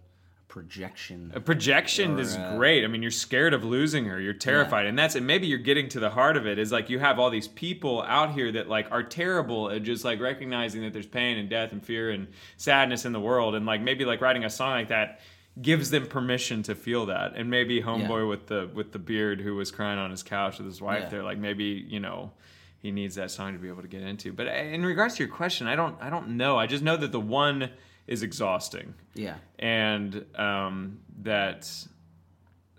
[0.52, 1.32] projection.
[1.34, 2.84] a projection Or, is uh, great.
[2.84, 4.20] I mean, you're scared of losing her.
[4.20, 6.58] You're terrified, and that's and maybe you're getting to the heart of it.
[6.58, 10.04] Is like you have all these people out here that like are terrible at just
[10.04, 13.64] like recognizing that there's pain and death and fear and sadness in the world, and
[13.64, 15.20] like maybe like writing a song like that
[15.60, 17.32] gives them permission to feel that.
[17.34, 18.24] And maybe homeboy Yeah.
[18.28, 21.08] with the with the beard who was crying on his couch with his wife Yeah.
[21.08, 22.32] there, like maybe you know
[22.78, 24.32] he needs that song to be able to get into.
[24.34, 26.58] But in regards to your question, I don't I don't know.
[26.58, 27.70] I just know that the one
[28.06, 29.36] is exhausting Yeah.
[29.58, 31.70] and um, that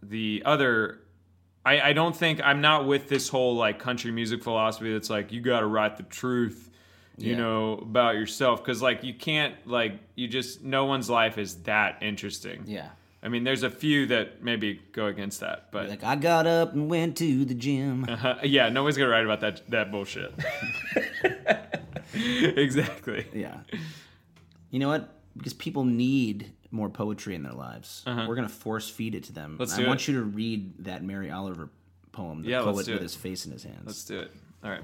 [0.01, 0.99] the other
[1.65, 5.31] I, I don't think i'm not with this whole like country music philosophy that's like
[5.31, 6.69] you gotta write the truth
[7.17, 7.38] you Yeah.
[7.38, 11.99] know about yourself because like you can't like you just no one's life is that
[12.01, 12.89] interesting Yeah.
[13.21, 16.73] i mean there's a few that maybe go against that but Like I got up
[16.73, 18.05] and went to the gym.
[18.09, 20.33] uh, yeah nobody's gonna write about that that bullshit
[22.13, 23.59] exactly Yeah.
[24.73, 25.07] You know what?
[25.38, 28.01] Because people need more poetry in their lives.
[28.07, 29.51] We're gonna force feed it to them.
[29.51, 29.57] Uh-huh.
[29.59, 31.69] Let's I do want you to read that Mary Oliver
[32.12, 33.03] poem, the Yeah, let's poet do with it.
[33.03, 33.83] his face in his hands.
[33.86, 34.31] Let's do it.
[34.63, 34.81] All right.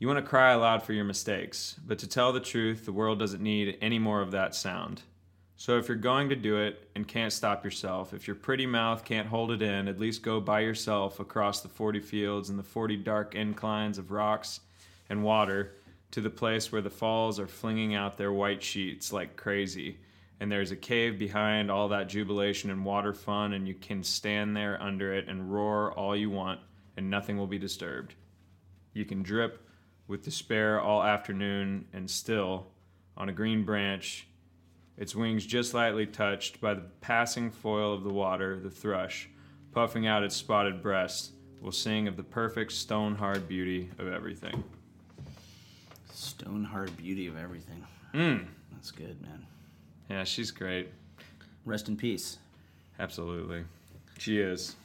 [0.00, 3.20] You want to cry aloud for your mistakes, but to tell the truth, the world
[3.20, 5.02] doesn't need any more of that sound.
[5.56, 9.04] So if you're going to do it and can't stop yourself, if your pretty mouth
[9.04, 12.62] can't hold it in, at least go by yourself across the 40 fields and the
[12.64, 14.60] 40 dark inclines of rocks
[15.10, 15.74] and water
[16.10, 19.98] to the place where the falls are flinging out their white sheets like crazy.
[20.40, 24.56] And there's a cave behind all that jubilation and water fun, and you can stand
[24.56, 26.60] there under it and roar all you want,
[26.96, 28.14] and nothing will be disturbed.
[28.94, 29.66] You can drip
[30.08, 32.66] with despair all afternoon, and still,
[33.16, 34.26] on a green branch,
[34.96, 39.28] its wings just lightly touched by the passing foil of the water, the thrush,
[39.72, 44.64] puffing out its spotted breast, will sing of the perfect stone hard beauty of everything.
[46.12, 47.84] Stone hard beauty of everything.
[48.14, 48.46] Mm.
[48.72, 49.46] That's good, man.
[50.08, 50.88] Yeah, she's great.
[51.64, 52.38] Rest in peace.
[52.98, 53.64] Absolutely.
[54.18, 54.76] She is.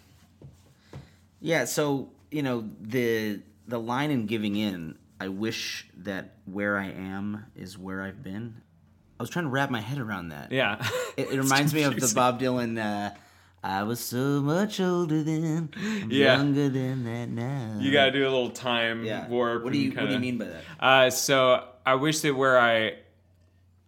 [1.41, 4.97] Yeah, so you know the the line in giving in.
[5.19, 8.61] I wish that where I am is where I've been.
[9.19, 10.51] I was trying to wrap my head around that.
[10.51, 10.85] Yeah.
[11.15, 12.11] It, it reminds me of the.
[12.13, 12.77] Bob Dylan.
[12.77, 13.15] Uh,
[13.65, 15.69] I was so much older then,
[16.07, 16.37] Yeah.
[16.37, 17.77] younger than that now.
[17.79, 19.27] You gotta do a little time yeah.
[19.27, 19.63] warp.
[19.63, 20.61] What do you and What do you mean by that?
[20.79, 22.93] Uh, so I wish that where I,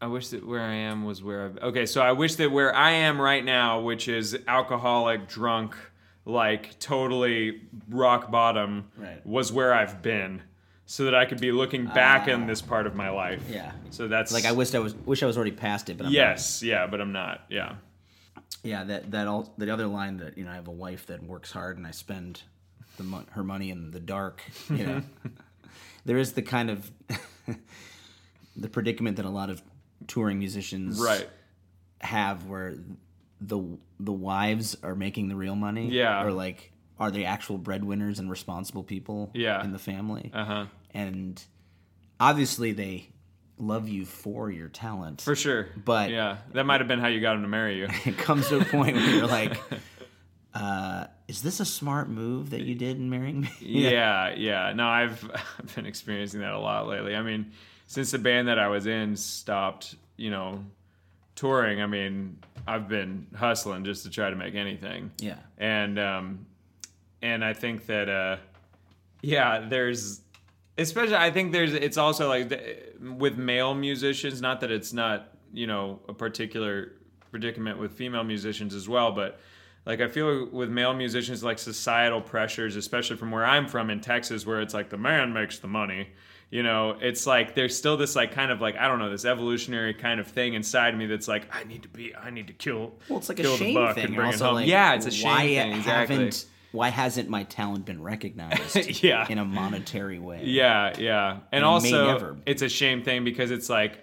[0.01, 1.65] I wish that where I am was where I.
[1.67, 5.75] Okay, so I wish that where I am right now, which is alcoholic, drunk,
[6.25, 9.23] like totally rock bottom, Right.
[9.27, 10.41] was where I've been,
[10.87, 13.43] so that I could be looking back in this part of my life.
[13.47, 13.53] Ah.
[13.53, 13.71] Yeah.
[13.91, 16.11] So that's Like I wish I was wish I was already past it, but I'm
[16.13, 17.41] yes, yeah, but I'm not.
[17.49, 17.75] Yeah.
[18.63, 21.23] Yeah, that that all the other line that you know I have a wife that
[21.23, 22.41] works hard and I spend
[22.97, 24.41] the mon- her money in the dark.
[24.69, 25.01] You know,
[26.05, 26.91] there is the kind of
[28.55, 29.61] the predicament that a lot of
[30.07, 31.29] touring musicians Right.
[32.01, 32.75] have where
[33.39, 33.61] the
[33.99, 35.89] the wives are making the real money.
[35.91, 36.23] Yeah.
[36.23, 39.63] Or like are they actual breadwinners and responsible people Yeah.
[39.63, 40.31] in the family?
[40.33, 40.65] Uh huh.
[40.93, 41.41] And
[42.19, 43.09] obviously they
[43.57, 45.21] love you for your talent.
[45.21, 45.67] For sure.
[45.83, 47.87] But- yeah, that might have been how you got him to marry you.
[48.05, 49.57] it comes to a point where you're like,
[50.53, 53.49] uh, is this a smart move that you did in marrying me?
[53.59, 54.73] yeah, yeah.
[54.73, 57.15] No, I've I've been experiencing that a lot lately.
[57.15, 57.51] I mean,
[57.87, 60.63] since the band that I was in stopped, you know,
[61.35, 65.11] touring, I mean, I've been hustling just to try to make anything.
[65.19, 65.37] Yeah.
[65.57, 66.45] And um
[67.21, 68.37] and I think that uh
[69.21, 70.21] yeah, there's
[70.77, 75.29] especially I think there's it's also like the- with male musicians, not that it's not,
[75.53, 76.93] you know, a particular
[77.31, 79.39] predicament with female musicians as well, but
[79.85, 84.01] like I feel with male musicians like societal pressures, especially from where I'm from in
[84.01, 86.09] Texas where it's like the man makes the money.
[86.49, 89.25] You know, it's like there's still this like kind of like I don't know this
[89.25, 92.53] evolutionary kind of thing inside me that's like I need to be I need to
[92.53, 94.05] kill Well, it's like a shame thing.
[94.05, 94.55] and bring it also, home.
[94.55, 96.15] like, yeah, it's a shame why thing exactly.
[96.15, 99.25] Haven't, why hasn't my talent been recognized Yeah.
[99.29, 100.41] in a monetary way?
[100.43, 103.99] Yeah, yeah, and, And also it's a shame thing because it's like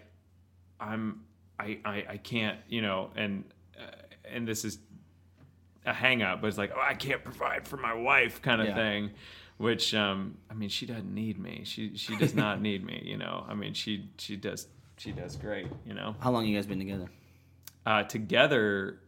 [0.81, 1.21] I'm
[1.61, 3.45] I I, I can't you know and
[3.79, 3.85] uh,
[4.31, 4.79] and this is
[5.87, 8.69] a hang up, but it's like oh I can't provide for my wife kind of
[8.69, 8.75] Yeah.
[8.75, 9.11] thing,
[9.59, 13.19] which um I mean she doesn't need me she she does not need me you
[13.19, 16.67] know I mean she she does she does great you know How long you guys
[16.67, 17.09] been together?
[17.87, 18.99] uh, together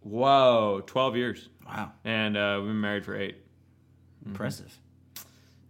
[0.00, 3.36] whoa twelve years Wow, and uh, we've been married for eight.
[4.24, 4.76] impressive.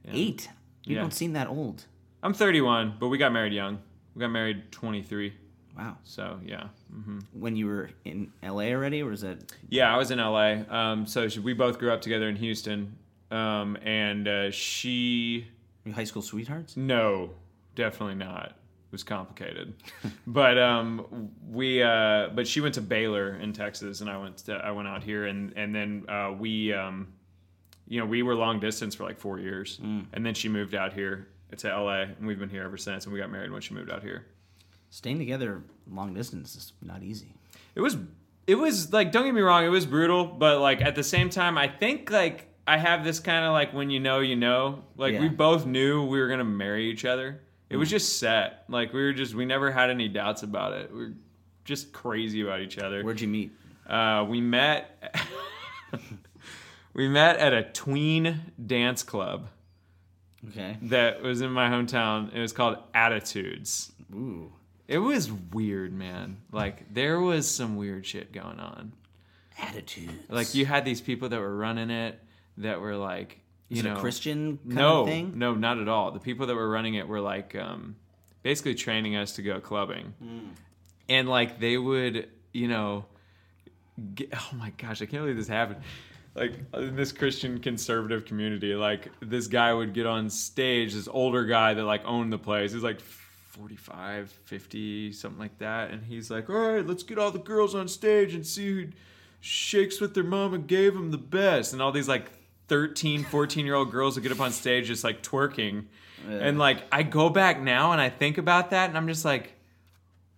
[0.04, 0.10] Yeah.
[0.14, 0.48] Eight.
[0.84, 1.00] You Yeah.
[1.02, 1.84] don't seem that old.
[2.22, 3.78] I'm 31, but we got married young.
[4.14, 5.32] We got married 23.
[5.76, 5.96] Wow.
[6.04, 9.38] So yeah, hmm When you were in LA already, or was that?
[9.68, 9.92] yeah.
[9.92, 10.62] I was in LA.
[10.70, 12.96] Um, so she, we both grew up together in Houston.
[13.30, 15.46] Um, and uh, she,
[15.84, 16.76] Your high school sweethearts?
[16.76, 17.30] no,
[17.74, 18.56] definitely not.
[18.96, 19.74] Was complicated.
[20.26, 24.54] but um, we, uh, but she went to Baylor in Texas, and I went, to,
[24.54, 27.08] I went out here, and and then uh, we, um,
[27.86, 29.78] you know, we were long distance for like four years,
[30.14, 31.28] and then she moved out here
[31.58, 33.04] to LA, and we've been here ever since.
[33.04, 34.24] And we got married when she moved out here.
[34.88, 37.34] Staying together long distance is not easy.
[37.74, 37.98] It was
[38.46, 41.28] it was like don't get me wrong, it was brutal, but like at the same
[41.28, 44.84] time, I think like I have this kind of like when you know, you know.
[44.96, 47.42] Like we both knew we were gonna marry each other.
[47.68, 48.64] It was just set.
[48.68, 50.94] Like we were just we never had any doubts about it.
[50.94, 51.14] We are
[51.64, 53.02] just crazy about each other.
[53.02, 53.52] Where'd you meet?
[53.88, 55.18] Uh, we met.
[56.94, 59.48] we met at a tween dance club
[60.48, 60.76] Okay.
[60.82, 62.32] that was in my hometown.
[62.34, 63.92] It was called Attitudes.
[64.14, 64.52] Ooh.
[64.86, 66.38] It was weird, man.
[66.52, 68.92] Like there was some weird shit going on.
[69.60, 70.12] Attitudes.
[70.28, 72.20] Like you had these people that were running it
[72.58, 75.32] that were like, you know, a Christian kind no, of thing?
[75.38, 76.10] no, not at all.
[76.12, 77.96] The people that were running it were like, um,
[78.42, 80.38] basically training us to go clubbing, Hmm.
[81.08, 83.04] and like they would, you know,
[84.14, 85.80] get, oh my gosh, I can't believe this happened.
[86.34, 91.44] Like in this Christian conservative community, like this guy would get on stage, this older
[91.46, 92.72] guy that like owned the place.
[92.72, 95.90] He's like 45, 50, something like that.
[95.90, 98.88] And he's like, all right, let's get all the girls on stage and see who
[99.40, 101.72] shakes what their mama gave them the best.
[101.72, 102.30] And all these like
[102.68, 105.86] 13, 14 year old girls would get up on stage just like twerking.
[106.28, 109.52] And like I go back now and I think about that and I'm just like,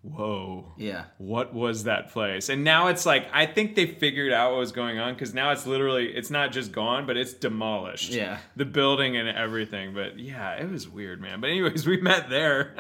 [0.03, 0.73] whoa.
[0.77, 1.05] Yeah.
[1.19, 2.49] what was that place?
[2.49, 5.51] And now it's like i think they figured out what was going on because now
[5.51, 8.11] it's literally it's not just gone but it's demolished.
[8.11, 8.38] Yeah.
[8.57, 11.41] the building and everything but yeah it was weird man.
[11.41, 12.75] But anyways we met there.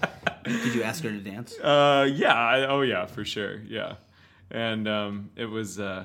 [0.44, 1.58] Did you ask her to dance?
[1.60, 3.96] uh yeah I, oh yeah for sure yeah.
[4.50, 6.04] And um it was uh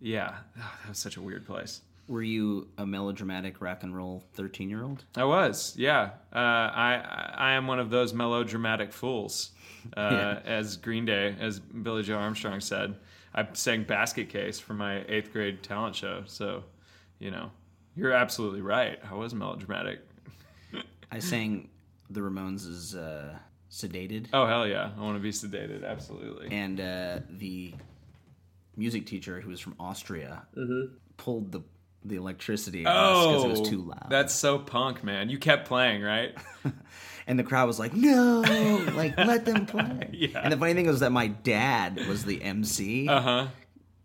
[0.00, 0.36] yeah.
[0.58, 4.68] Oh, that was such a weird place Were you a melodramatic rock and roll 13
[4.70, 5.04] year old?
[5.14, 6.10] I was, yeah.
[6.34, 9.50] Uh, I I am one of those melodramatic fools,
[9.96, 10.40] uh, Yeah.
[10.44, 12.96] as Green Day, as Billie Joe Armstrong said.
[13.34, 16.64] I sang Basket Case for my eighth grade talent show, so
[17.18, 17.50] you know,
[17.94, 18.98] you're absolutely right.
[19.08, 20.00] I was melodramatic.
[21.12, 21.68] I sang
[22.10, 23.36] the Ramones' uh,
[23.70, 26.48] Sedated, Oh hell yeah, I want to be sedated, absolutely.
[26.50, 27.74] and uh, the
[28.76, 30.46] music teacher who was from Austria
[31.18, 31.60] pulled the
[32.04, 34.06] the electricity because Oh, it was too loud.
[34.08, 35.28] That's so punk, man.
[35.30, 36.34] You kept playing, right?
[37.26, 38.40] and the crowd was like, "No,
[38.94, 40.40] like let them play." Yeah.
[40.42, 43.46] And the funny thing was that my dad was the MC Uh huh.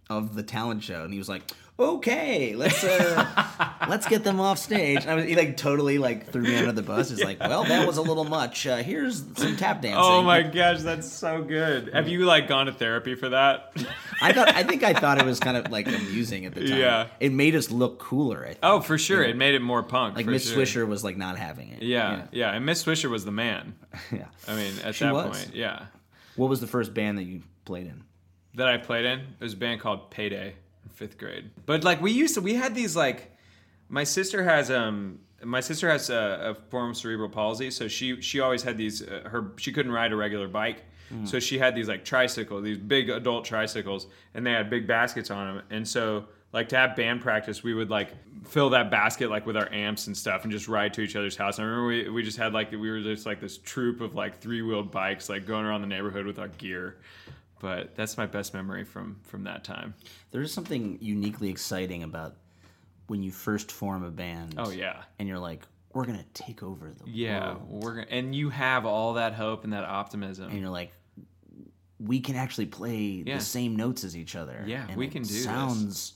[0.10, 1.44] of the talent show, and he was like,
[1.80, 6.32] "Okay, let's uh, let's get them off stage." And I was, he like totally like
[6.32, 7.10] threw me under the bus.
[7.10, 8.68] He's like, "Well, that was a little much.
[8.68, 11.92] Uh, here's some tap dancing." Oh my gosh, that's so good.
[11.94, 13.74] Have you like gone to therapy for that?
[14.22, 16.80] I thought I think I thought it was kind of like amusing at the time.
[16.80, 17.08] Yeah.
[17.20, 18.44] it made us look cooler.
[18.44, 18.60] I think.
[18.64, 19.24] oh, for sure.
[19.24, 20.16] It made it more punk.
[20.16, 20.64] like Miss sure.
[20.64, 21.82] Swisher was like not having it.
[21.82, 23.76] Yeah, yeah, and Miss Swisher was the man.
[24.12, 24.26] yeah.
[24.48, 25.44] I mean, at She that was.
[25.44, 25.86] point, yeah.
[26.36, 28.04] What was the first band that you played in?
[28.56, 30.56] That I played in it was a band called Payday
[30.92, 31.52] fifth grade.
[31.66, 33.32] But like we used to, we had these like,
[33.90, 38.22] my sister has um, my sister has a, a form of cerebral palsy, so she
[38.22, 39.02] she always had these.
[39.02, 40.84] Uh, her she couldn't ride a regular bike,
[41.26, 45.32] so she had these like tricycles, these big adult tricycles, and they had big baskets
[45.32, 46.26] on them, and so.
[46.56, 48.12] Like to have band practice, we would like
[48.46, 51.36] fill that basket like with our amps and stuff, and just ride to each other's
[51.36, 51.58] house.
[51.58, 54.40] I remember we, we just had like we were just like this troop of like
[54.40, 56.98] three wheeled bikes, like going around the neighborhood with our gear.
[57.64, 59.94] But that's my best memory from from that time.
[60.32, 62.36] There is something uniquely exciting about
[63.08, 64.56] when you first form a band.
[64.58, 67.54] Oh yeah, and you're like, we're gonna take over the yeah.
[67.54, 67.62] world.
[67.70, 70.50] We're gonna, and you have all that hope and that optimism.
[70.50, 70.92] and you're like,
[72.02, 73.38] we can actually play Yeah.
[73.38, 74.66] the same notes as each other.
[74.68, 75.46] Yeah, and we it can do this.
[75.46, 76.16] Sounds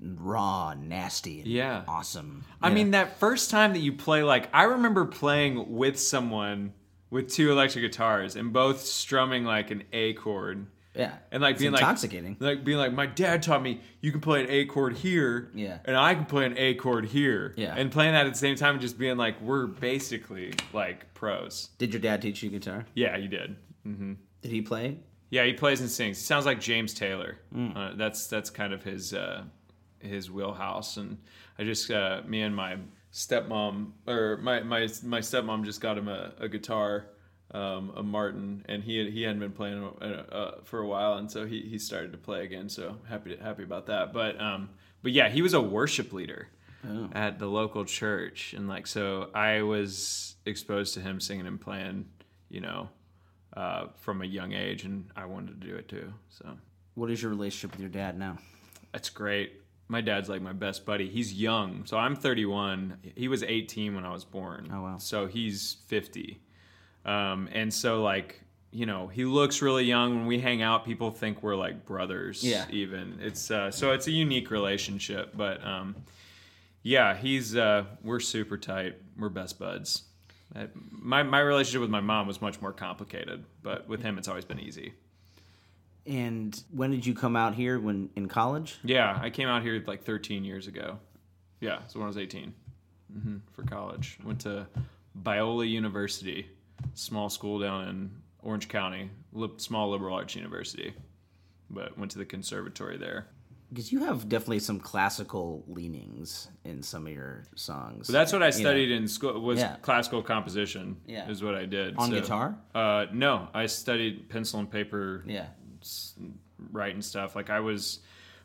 [0.00, 1.84] raw, nasty, and Yeah.
[1.86, 2.44] awesome.
[2.60, 2.74] I Yeah.
[2.74, 6.72] mean, that first time that you play, like I remember playing with someone
[7.10, 10.66] with two electric guitars and both strumming like an A chord.
[10.94, 12.36] yeah, And like It's being intoxicating.
[12.40, 15.50] like, like being like, my dad taught me you can play an A chord here,
[15.54, 15.78] Yeah.
[15.84, 17.74] and I can play an A chord here, Yeah.
[17.76, 21.70] and playing that at the same time, and just being like, we're basically like pros.
[21.78, 22.84] Did your dad teach you guitar?
[22.94, 23.56] Yeah, you did.
[23.86, 24.14] Mm-hmm.
[24.42, 24.98] Did he play?
[25.30, 26.18] Yeah, he plays and sings.
[26.18, 27.38] He sounds like James Taylor.
[27.52, 27.76] Hmm.
[27.76, 29.44] Uh, that's that's kind of his uh,
[30.00, 30.96] his wheelhouse.
[30.96, 31.18] And
[31.58, 32.76] I just uh, me and my
[33.12, 37.06] stepmom or my my my stepmom just got him a, a guitar,
[37.52, 41.30] um, a Martin, and he he hadn't been playing uh, uh, for a while, and
[41.30, 42.68] so he, he started to play again.
[42.68, 44.12] So happy to, happy about that.
[44.12, 44.70] But um,
[45.02, 46.48] but yeah, he was a worship leader
[46.88, 47.10] Oh.
[47.12, 52.06] at the local church, and like so I was exposed to him singing and playing,
[52.48, 52.88] you know.
[53.56, 56.12] Uh, from a young age, and I wanted to do it too.
[56.28, 56.46] So
[56.94, 58.38] What is your relationship with your dad now?
[58.92, 59.62] that's great.
[59.88, 61.08] My dad's like my best buddy.
[61.08, 62.98] He's young, so I'm 31.
[63.16, 64.68] He was 18 when I was born.
[64.72, 64.98] Oh, wow.
[64.98, 66.38] So he's 50,
[67.06, 70.16] um, and so like you know he looks really young.
[70.18, 72.44] When we hang out, people think we're like brothers.
[72.44, 72.66] Yeah.
[72.70, 75.96] Even it's uh, so it's a unique relationship, but um,
[76.82, 78.96] yeah, he's uh, we're super tight.
[79.18, 80.02] We're best buds.
[80.54, 84.28] Uh, My my relationship with my mom was much more complicated, but with him, it's
[84.28, 84.92] always been easy.
[86.08, 87.78] And when did you come out here?
[87.78, 88.78] When in college?
[88.82, 90.98] Yeah, I came out here like 13 years ago.
[91.60, 92.54] Yeah, so when I was 18
[93.12, 94.18] hmm for college.
[94.24, 94.66] Went to
[95.22, 96.46] Biola University,
[96.94, 98.10] small school down in
[98.42, 100.94] Orange County, li- small liberal arts university,
[101.70, 103.26] but went to the conservatory there.
[103.70, 108.06] Because you have definitely some classical leanings in some of your songs.
[108.06, 109.76] But that's what I You know, studied in school was Yeah.
[109.82, 110.96] classical composition.
[111.06, 111.28] Yeah.
[111.28, 112.58] is what I did On So- guitar?
[112.74, 115.48] Uh, no, I studied pencil and paper Yeah.
[116.72, 117.36] Writing stuff.
[117.36, 118.00] Like I was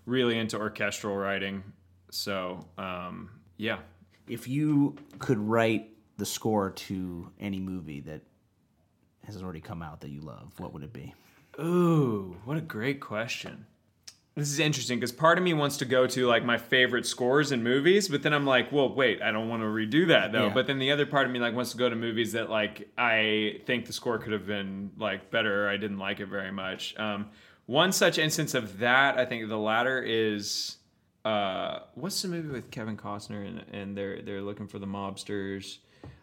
[0.05, 1.63] really into orchestral writing.
[2.11, 3.79] So um, yeah,
[4.27, 8.21] If you could write the score to any movie that
[9.25, 11.13] has already come out that you love, what would it be?
[11.59, 13.65] Ooh, what a great question.
[14.36, 17.51] This is interesting because part of me wants to go to like my favorite scores
[17.51, 20.47] in movies, but then I'm like, well, wait, I don't want to redo that though.
[20.47, 20.53] Yeah.
[20.53, 22.89] But then the other part of me like wants to go to movies that like
[22.97, 25.65] I think the score could have been like better.
[25.65, 26.97] Or I didn't like it very much.
[26.97, 27.29] Um,
[27.67, 30.77] one such instance of that, I think the latter is
[31.25, 35.77] uh, what's the movie with Kevin Costner and, and they're they're looking for the mobsters.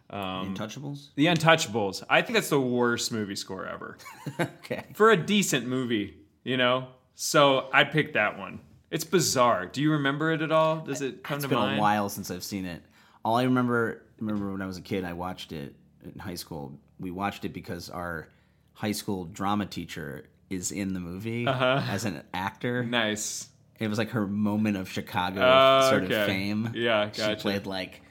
[0.09, 1.07] Um, Untouchables?
[1.15, 2.03] the Untouchables.
[2.09, 3.97] I think that's the worst movie score ever
[4.41, 4.83] okay.
[4.93, 6.89] for a decent movie, you know.
[7.15, 8.59] So I'd pick that one.
[8.89, 9.65] It's bizarre.
[9.67, 10.81] Do you remember it at all?
[10.81, 11.77] Does it come It's to been mind?
[11.77, 12.81] a while since I've seen it.
[13.23, 16.77] All I remember remember when I was a kid, I watched it in high school.
[16.99, 18.27] We watched it because our
[18.73, 21.81] high school drama teacher is in the movie Uh-huh.
[21.87, 22.83] as an actor.
[22.83, 23.47] Nice.
[23.79, 26.21] It was like her moment of Chicago Oh, sort okay.
[26.21, 26.71] of fame.
[26.75, 28.01] Yeah, She played like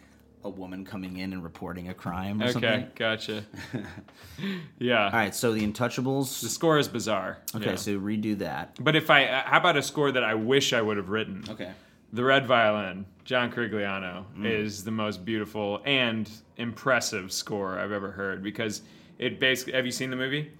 [0.44, 2.86] a woman coming in and reporting a crime or Okay, something.
[2.96, 3.44] gotcha.
[4.78, 5.04] yeah.
[5.06, 6.40] All right, so the Untouchables.
[6.40, 7.38] The score is bizarre.
[7.54, 7.76] Okay, yeah.
[7.76, 8.76] so redo that.
[8.82, 11.44] but if I, uh, how about a score that I wish I would have written?
[11.48, 11.72] Okay.
[12.12, 14.44] The Red Violin, John Corigliano, Mm.
[14.50, 18.82] is the most beautiful and impressive score I've ever heard because
[19.18, 19.74] it basically.
[19.74, 20.50] Have you seen the movie?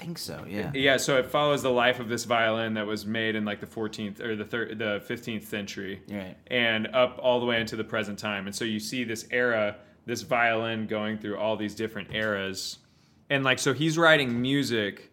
[0.00, 0.70] I think so, yeah.
[0.74, 3.66] Yeah, so it follows the life of this violin that was made in like the
[3.66, 6.36] 14th or the thir- the 15th century, Right.
[6.46, 8.46] and up all the way into the present time.
[8.46, 9.76] And so you see this era,
[10.06, 12.78] this violin going through all these different eras,
[13.28, 15.12] and like so he's writing music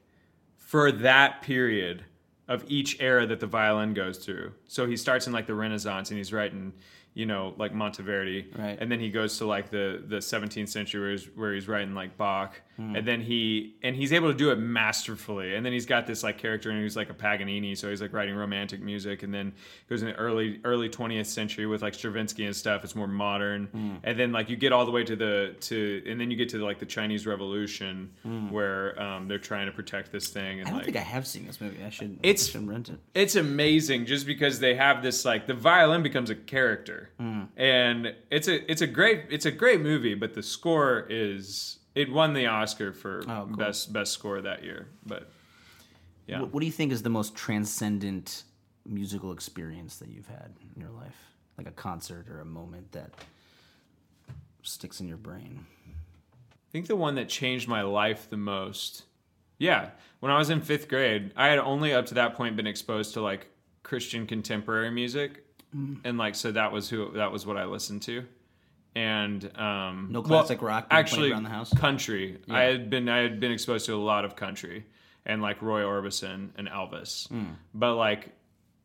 [0.55, 2.05] for that period
[2.47, 4.53] of each era that the violin goes through.
[4.67, 6.73] So he starts in like the Renaissance, and he's writing.
[7.13, 8.77] You know, like Monteverdi, Right.
[8.79, 11.95] and then he goes to like the the 17th century where he's, where he's writing
[11.95, 12.95] like Bach, Hmm.
[12.95, 15.55] and then he and he's able to do it masterfully.
[15.55, 18.13] And then he's got this like character, and he's like a Paganini, so he's like
[18.13, 19.23] writing romantic music.
[19.23, 19.51] And then
[19.89, 22.83] goes in the early early 20th century with like Stravinsky and stuff.
[22.83, 23.65] It's more modern.
[23.65, 23.95] Hmm.
[24.03, 26.49] And then like you get all the way to the to, and then you get
[26.49, 28.11] to like the Chinese Revolution,
[28.49, 30.59] where um, they're trying to protect this thing.
[30.59, 30.67] And Hmm.
[30.67, 31.83] I don't like, think I have seen this movie.
[31.83, 32.99] I should, It's- I should rent it.
[33.15, 37.09] it's amazing just because they have this like the violin becomes a character
[37.57, 42.11] and it's a it's a great it's a great movie but the score is it
[42.11, 43.57] won the oscar for Oh, cool.
[43.57, 45.29] best best score that year but
[46.27, 48.43] yeah What, what do you think is the most transcendent
[48.85, 51.17] musical experience that you've had in your life?
[51.57, 53.11] Like a concert or a moment that
[54.63, 55.65] sticks in your brain?
[55.87, 59.03] i think the one that changed my life the most
[59.57, 59.89] yeah
[60.19, 63.13] when i was in fifth grade i had only up to that point been exposed
[63.13, 63.47] to like
[63.83, 65.45] christian contemporary music
[65.75, 65.97] mm.
[66.03, 68.23] and like so that was who that was what i listened to
[68.97, 71.71] and um No well, classic rock actually around the house?
[71.73, 74.85] country i had been i had been exposed to a lot of country
[75.25, 77.51] and like roy orbison and elvis Hmm.
[77.73, 78.21] but like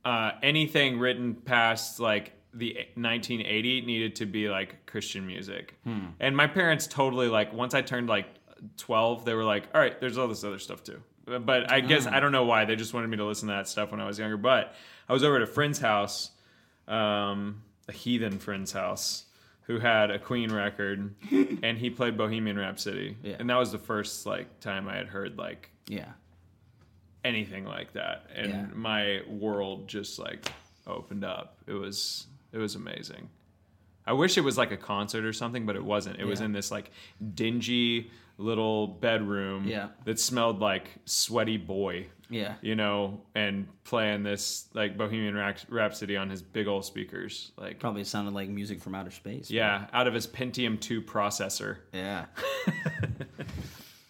[0.05, 6.07] uh anything written past like the 1980 needed to be like christian music Hmm.
[6.21, 8.27] and my parents totally like once i turned like
[8.77, 11.01] 12 they were like all right there's all this other stuff too
[11.53, 12.15] but i guess Hmm.
[12.15, 14.07] i don't know why they just wanted me to listen to that stuff when i
[14.07, 14.75] was younger but
[15.09, 16.31] i was over at a friend's house
[16.89, 19.25] um, a heathen friend's house
[19.63, 21.15] who had a Queen record,
[21.63, 23.37] and he played Bohemian Rhapsody, Yeah.
[23.39, 26.13] and that was the first like time I had heard like Yeah.
[27.25, 28.67] anything like that, and Yeah.
[28.75, 30.51] my world just like
[30.87, 31.59] opened up.
[31.67, 33.31] It was it was amazing.
[34.05, 36.19] I wish it was like a concert or something, but it wasn't.
[36.19, 36.91] It was in this like
[37.35, 39.89] dingy little bedroom Yeah.
[40.05, 42.55] that smelled like sweaty boy Yeah.
[42.63, 45.37] you know, and playing this like Bohemian
[45.69, 47.53] Rhapsody on his big old speakers.
[47.57, 49.51] Like, Probably sounded like music from outer space.
[49.51, 51.79] yeah, out of his Pentium 2 processor.
[51.93, 52.27] Yeah.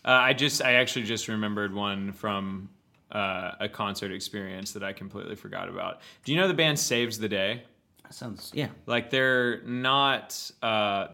[0.05, 2.71] Uh, I just, I actually just remembered one from
[3.13, 6.01] uh, a concert experience that I completely forgot about.
[6.25, 7.63] Do you know the band Saves the Day?
[8.03, 8.67] That sounds, yeah.
[8.87, 10.51] Like, they're not.
[10.61, 11.07] Uh,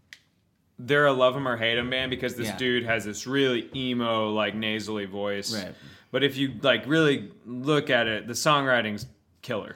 [0.79, 2.57] they're a love 'em or hate 'em band because this Yeah.
[2.57, 5.53] dude has this really emo, like nasally voice.
[5.53, 5.75] Right.
[6.11, 9.05] But if you like really look at it, the songwriting's
[9.41, 9.75] killer.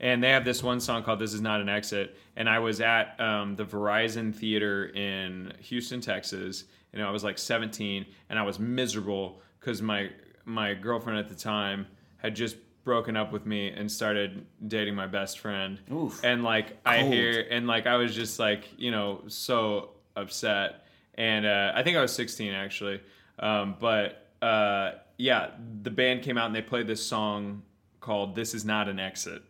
[0.00, 2.80] And they have this one song called "This Is Not an Exit." And I was
[2.80, 8.42] at um, the Verizon Theater in Houston, Texas, and I was like 17, and I
[8.42, 10.10] was miserable because my
[10.46, 11.86] my girlfriend at the time
[12.16, 15.78] had just broken up with me and started dating my best friend.
[15.92, 16.18] Oof.
[16.24, 17.12] And like I Cold.
[17.12, 19.90] hear and like I was just like, you know, so
[20.20, 20.86] upset.
[21.14, 23.00] And uh, I think I was 16 actually.
[23.38, 25.50] Um, but uh, yeah,
[25.82, 27.62] the band came out and they played this song
[28.00, 29.42] called "This Is Not an Exit."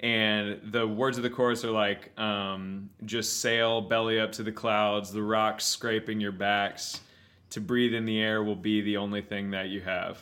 [0.00, 4.52] And the words of the chorus are like, um, just sail belly up to the
[4.52, 7.00] clouds, the rocks scraping your backs.
[7.50, 10.18] To breathe in the air will be the only thing that you have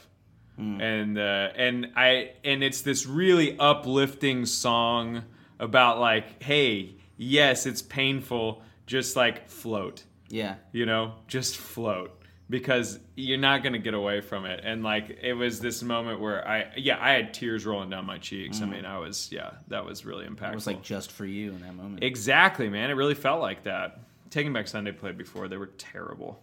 [0.60, 5.24] and uh, and I and it's this really uplifting song
[5.58, 10.56] about like, hey, yes, it's painful, just like float, Yeah.
[10.72, 12.10] you know, just float
[12.50, 14.62] because you're not gonna get away from it.
[14.64, 18.18] And like, it was this moment where I, yeah, I had tears rolling down my
[18.18, 18.60] cheeks.
[18.60, 18.70] I mm.
[18.70, 20.50] mean, I was, yeah, that was really impactful.
[20.50, 22.02] It was like just for you in that moment.
[22.02, 22.90] exactly, man.
[22.90, 24.00] It really felt like that.
[24.28, 26.40] Taking Back Sunday played before; they were terrible.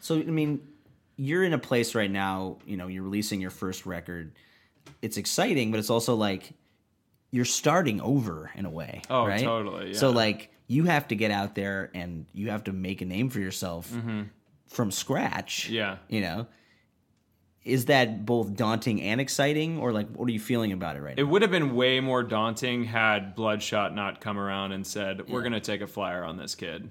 [0.00, 0.60] So I mean,
[1.16, 2.58] you're in a place right now.
[2.66, 4.32] You know, you're releasing your first record.
[5.02, 6.52] It's exciting, but it's also like
[7.30, 9.02] you're starting over in a way.
[9.08, 9.40] Oh, right?
[9.40, 13.04] totally, So like you have to get out there and you have to make a
[13.04, 13.92] name for yourself
[14.68, 15.64] from scratch.
[15.64, 15.74] Mm-hmm.
[15.74, 15.96] Yeah.
[16.08, 16.46] You know.
[17.64, 21.16] Is that both daunting and exciting, or like what are you feeling about it right
[21.16, 21.22] now?
[21.22, 21.30] It now?
[21.30, 25.52] would have been way more daunting had Bloodshot not come around and said, "We're going
[25.52, 26.90] to take a flyer on this kid."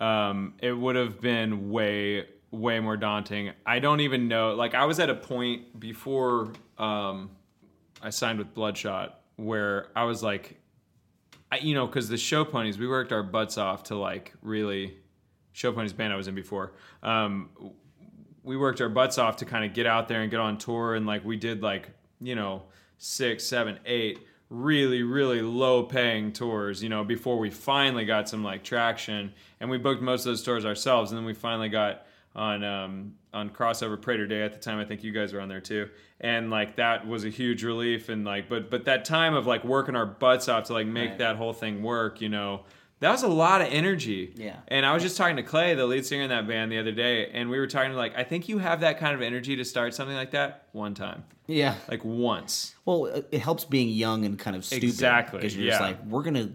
[0.00, 3.52] Um, it would have been way, way more daunting.
[3.64, 4.54] I don't even know.
[4.54, 7.30] Like, I was at a point before um,
[8.02, 10.60] I signed with Bloodshot where I was like,
[11.50, 14.96] I, you know, because the show ponies, we worked our butts off to like really
[15.52, 16.72] show ponies band I was in before.
[17.02, 17.50] Um,
[18.42, 20.94] we worked our butts off to kind of get out there and get on tour
[20.94, 21.90] and like we did like
[22.20, 22.62] you know
[22.98, 28.44] six seven eight really really low paying tours you know before we finally got some
[28.44, 29.32] like traction.
[29.60, 31.10] And we booked most of those tours ourselves.
[31.10, 34.78] And then we finally got on um, on crossover Prater Day at the time.
[34.78, 35.88] I think you guys were on there too
[36.20, 39.64] and like that was a huge relief and like but but that time of like
[39.64, 41.18] working our butts off to like make Right.
[41.18, 42.64] that whole thing work you know
[43.00, 44.56] that was a lot of energy Yeah.
[44.68, 46.92] and I was just talking to Clay, the lead singer in that band, the other
[46.92, 49.66] day, and we were talking like, I think you have that kind of energy to
[49.66, 51.74] start something like that one time, Yeah.
[51.90, 52.74] like once.
[52.86, 54.84] Well, it- helps being young and kind of stupid.
[54.84, 56.48] Exactly, Because you're just like, we're gonna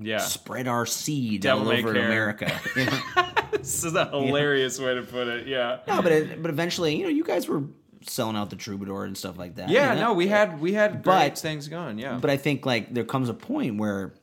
[0.00, 2.06] Yeah, spread our seed Devil all over care.
[2.06, 2.50] America.
[2.74, 3.00] You know?
[3.52, 5.46] this is a hilarious way to put it.
[5.46, 7.62] Yeah, no, but it, but eventually, you know, you guys were
[8.06, 9.68] selling out the troubadour and stuff like that.
[9.70, 9.92] yeah.
[9.94, 10.08] you know?
[10.08, 11.98] No, we had we had great But- things going.
[11.98, 14.14] Yeah, But I think like there comes a point where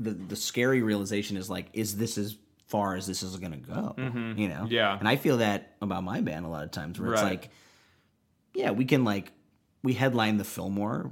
[0.00, 3.94] the the scary realization is like, is this as far as this is gonna go?
[3.96, 4.04] You
[4.48, 4.54] know?
[4.54, 4.66] Mm-hmm.
[4.68, 4.98] Yeah.
[4.98, 7.50] And I feel that about my band a lot of times where it's like,
[8.54, 9.32] yeah, we can like
[9.82, 11.10] we headline the Fillmore,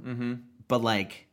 [0.67, 1.27] but like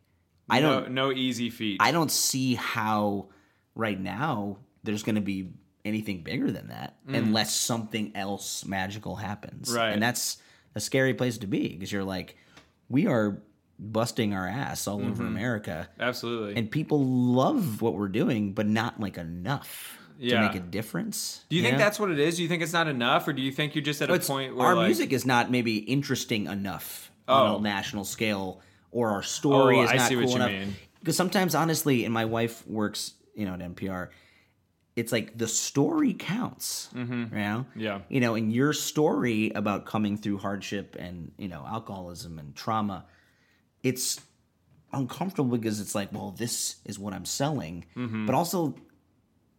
[0.49, 1.79] I no, don't no easy feat.
[1.81, 3.29] I don't see how
[3.75, 5.49] right now there's going to be
[5.85, 9.71] anything bigger than that unless something else magical happens.
[9.71, 9.77] Mm.
[9.77, 9.91] Right.
[9.93, 10.39] And that's
[10.75, 12.37] a scary place to be because you're like,
[12.89, 13.39] we are
[13.79, 15.11] busting our ass all Mm-hmm.
[15.11, 16.57] over America Absolutely.
[16.57, 20.41] and people love what we're doing, but not like enough Yeah.
[20.41, 21.45] to make a difference.
[21.51, 21.79] do you think know?
[21.85, 22.37] that's what it is?
[22.37, 24.57] Do you think it's not enough, or do you think you're just at a point
[24.57, 27.35] where our like, music is not maybe interesting enough Oh.
[27.35, 28.61] on a national scale,
[28.93, 30.75] or our story Oh, is I not see what cool you enough.
[31.01, 34.09] Because sometimes, honestly, and my wife works, you know, at NPR.
[34.97, 37.15] It's like the story counts, you know.
[37.15, 37.81] Mm-hmm.
[37.81, 38.01] Yeah.
[38.09, 43.05] You know, and your story about coming through hardship and you know alcoholism and trauma,
[43.83, 44.21] it's
[44.93, 48.27] uncomfortable because it's like, well, this is what I'm selling, Mm-hmm.
[48.27, 48.77] but also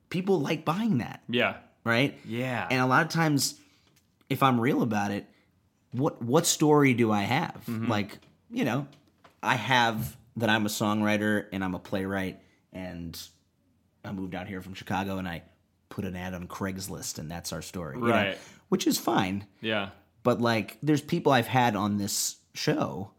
[0.09, 2.17] people like buying that yeah, right?
[2.25, 2.67] Yeah.
[2.71, 3.59] And a lot of times,
[4.29, 5.25] if I'm real about it,
[5.91, 7.61] what what story do I have?
[7.67, 7.87] Mm-hmm.
[7.91, 8.19] Like,
[8.49, 8.87] you know,
[9.43, 12.39] I have that I'm a songwriter and I'm a playwright,
[12.71, 13.19] and
[14.05, 15.43] I moved out here from Chicago and I
[15.89, 18.11] put an ad on Craigslist, and that's our story, you know?
[18.11, 18.37] Right.
[18.69, 19.89] Which is fine, yeah.
[20.23, 23.11] but like, there's people I've had on this show,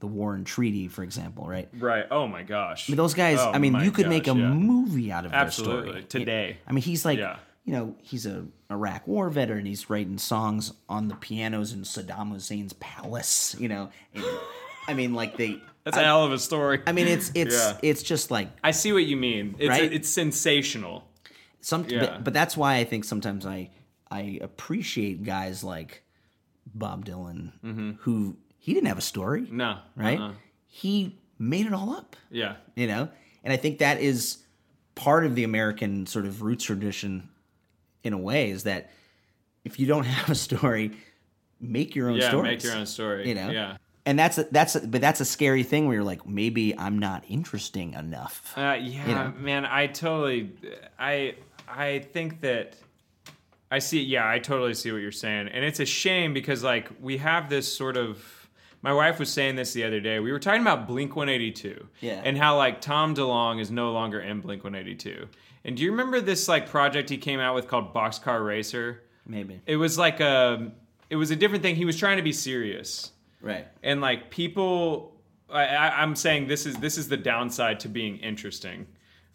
[0.00, 1.68] the War and Treaty, for example, right?
[1.78, 2.04] Right.
[2.10, 2.88] Oh my gosh.
[2.88, 3.38] I mean, those guys.
[3.40, 4.48] Oh I mean, you could make a yeah.
[4.48, 5.92] movie out of Absolutely.
[5.92, 6.58] their story Today.
[6.66, 7.36] I mean, he's like, Yeah.
[7.64, 9.64] you know, he's a Iraq War veteran.
[9.64, 13.54] He's writing songs on the pianos in Saddam Hussein's palace.
[13.58, 14.24] You know, and,
[14.88, 15.58] I mean, like they.
[15.84, 16.80] That's a hell of a story.
[16.86, 17.76] I mean, it's it's Yeah.
[17.82, 19.56] it's just like I see what you mean.
[19.58, 19.92] It's Right?
[19.92, 21.08] it's sensational.
[21.60, 21.86] some.
[21.88, 22.00] Yeah.
[22.00, 23.70] But, but that's why I think sometimes I
[24.10, 26.02] I appreciate guys like
[26.74, 27.52] Bob Dylan,
[28.00, 29.56] who he didn't have a story, Mm-hmm.
[29.56, 29.78] No.
[29.96, 30.18] right?
[30.20, 30.32] uh-uh.
[30.66, 32.14] He made it all up.
[32.30, 32.54] Yeah.
[32.76, 33.08] you know
[33.42, 34.38] and i think that is
[34.94, 37.28] part of the american sort of roots tradition
[38.04, 38.90] in a way is that
[39.64, 40.92] if you don't have a story
[41.60, 42.22] make your own story.
[42.22, 42.28] Yeah.
[42.30, 43.28] stories Make your own story.
[43.28, 43.76] you know Yeah.
[44.04, 46.98] And that's a, that's a, but that's a scary thing where you're like maybe i'm
[46.98, 49.32] not interesting enough Uh, yeah, know?
[49.38, 50.50] man, I totally,
[50.98, 51.36] I,
[51.68, 52.76] I think that
[53.70, 54.02] I see.
[54.02, 57.48] Yeah, I totally see what you're saying, and it's a shame because like we have
[57.48, 58.22] this sort of.
[58.82, 60.20] my wife was saying this the other day.
[60.20, 61.86] We were talking about Blink 182.
[62.00, 62.20] Yeah.
[62.22, 65.26] And how like Tom DeLonge is no longer in Blink 182.
[65.64, 69.04] And do you remember this like project he came out with called Boxcar Racer?
[69.26, 69.62] Maybe.
[69.64, 70.70] It was like a
[71.08, 71.76] it was a different thing.
[71.76, 73.11] He was trying to be serious.
[73.42, 73.66] Right.
[73.82, 75.16] And like people
[75.50, 78.86] I, I, I'm saying this is this is the downside to being interesting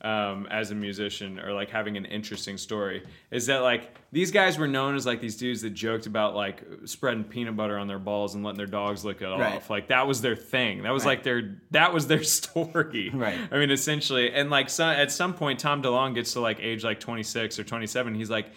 [0.01, 4.57] um, as a musician or like having an interesting story is that like these guys
[4.59, 7.97] were known as like these dudes that joked about like spreading peanut butter on their
[7.99, 9.55] balls and letting their dogs lick it Right.
[9.55, 11.17] off like that was their thing that was Right.
[11.17, 13.39] like their that was their story Right.
[13.51, 16.83] i mean essentially and like so, at some point tom delonge gets to like age
[16.83, 18.51] like 26 or 27 he's like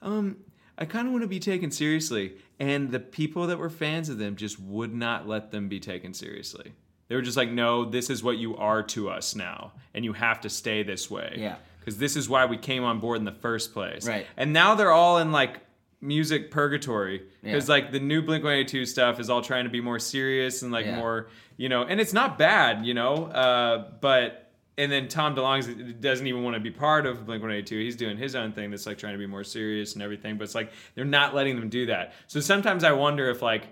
[0.00, 0.38] um
[0.78, 4.18] i kind of want to be taken seriously and the people that were fans of
[4.18, 6.72] them just would not let them be taken seriously
[7.08, 10.12] they were just like no this is what you are to us now and you
[10.12, 11.56] have to stay this way Yeah.
[11.80, 14.26] because this is why we came on board in the first place Right.
[14.36, 15.60] and now they're all in like
[16.00, 17.74] music purgatory because Yeah.
[17.74, 20.86] like the new blink 182 stuff is all trying to be more serious and like
[20.86, 20.96] Yeah.
[20.96, 24.45] more you know and it's not bad you know uh, but
[24.78, 28.16] and then tom delonge doesn't even want to be part of blink 182 he's doing
[28.16, 30.70] his own thing that's like trying to be more serious and everything but it's like
[30.94, 32.12] they're not letting them do that.
[32.26, 33.68] So sometimes i wonder if like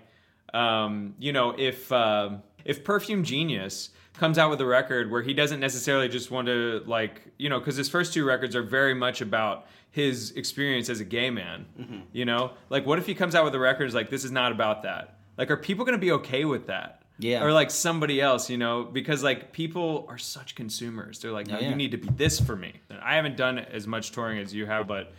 [0.53, 5.33] um, you know if um if perfume genius comes out with a record where he
[5.33, 8.93] doesn't necessarily just want to like you know because his first two records are very
[8.93, 11.99] much about his experience as a gay man Mm-hmm.
[12.13, 12.51] you know?
[12.69, 15.17] Like what if he comes out with a record like this is not about that?
[15.37, 17.43] Like are people going to be okay with that Yeah.
[17.43, 21.59] or like somebody else you know because like people are such consumers they're like no
[21.59, 21.69] yeah.
[21.69, 24.53] you need to be this for me and i haven't done as much touring as
[24.53, 25.13] you have but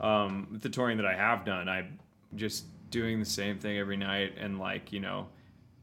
[0.00, 1.98] um, with the touring that I have done, I'm
[2.34, 5.28] just doing the same thing every night, and like you know,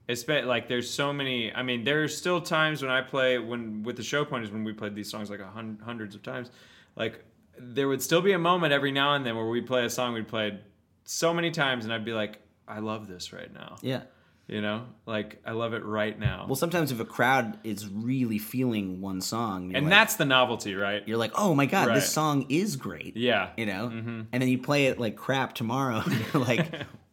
[0.08, 1.54] it's been, like there's so many.
[1.54, 4.74] I mean, there's still times when I play when with the show ponies when we
[4.74, 6.50] played these songs like a hundreds of times,
[6.96, 7.24] like
[7.60, 10.14] there would still be a moment every now and then where we play a song
[10.14, 10.60] we'd played
[11.06, 13.78] so many times, and I'd be like, I love this right now.
[13.82, 14.02] Yeah.
[14.48, 16.46] You know, like I love it right now.
[16.48, 20.74] Well, sometimes if a crowd is really feeling one song, and like, that's the novelty,
[20.74, 21.04] right?
[21.06, 21.96] you're like, oh my god, Right.
[21.96, 23.18] this song is great.
[23.18, 23.50] Yeah.
[23.58, 26.02] You know, and then you play it like crap tomorrow.
[26.06, 26.66] and you're like,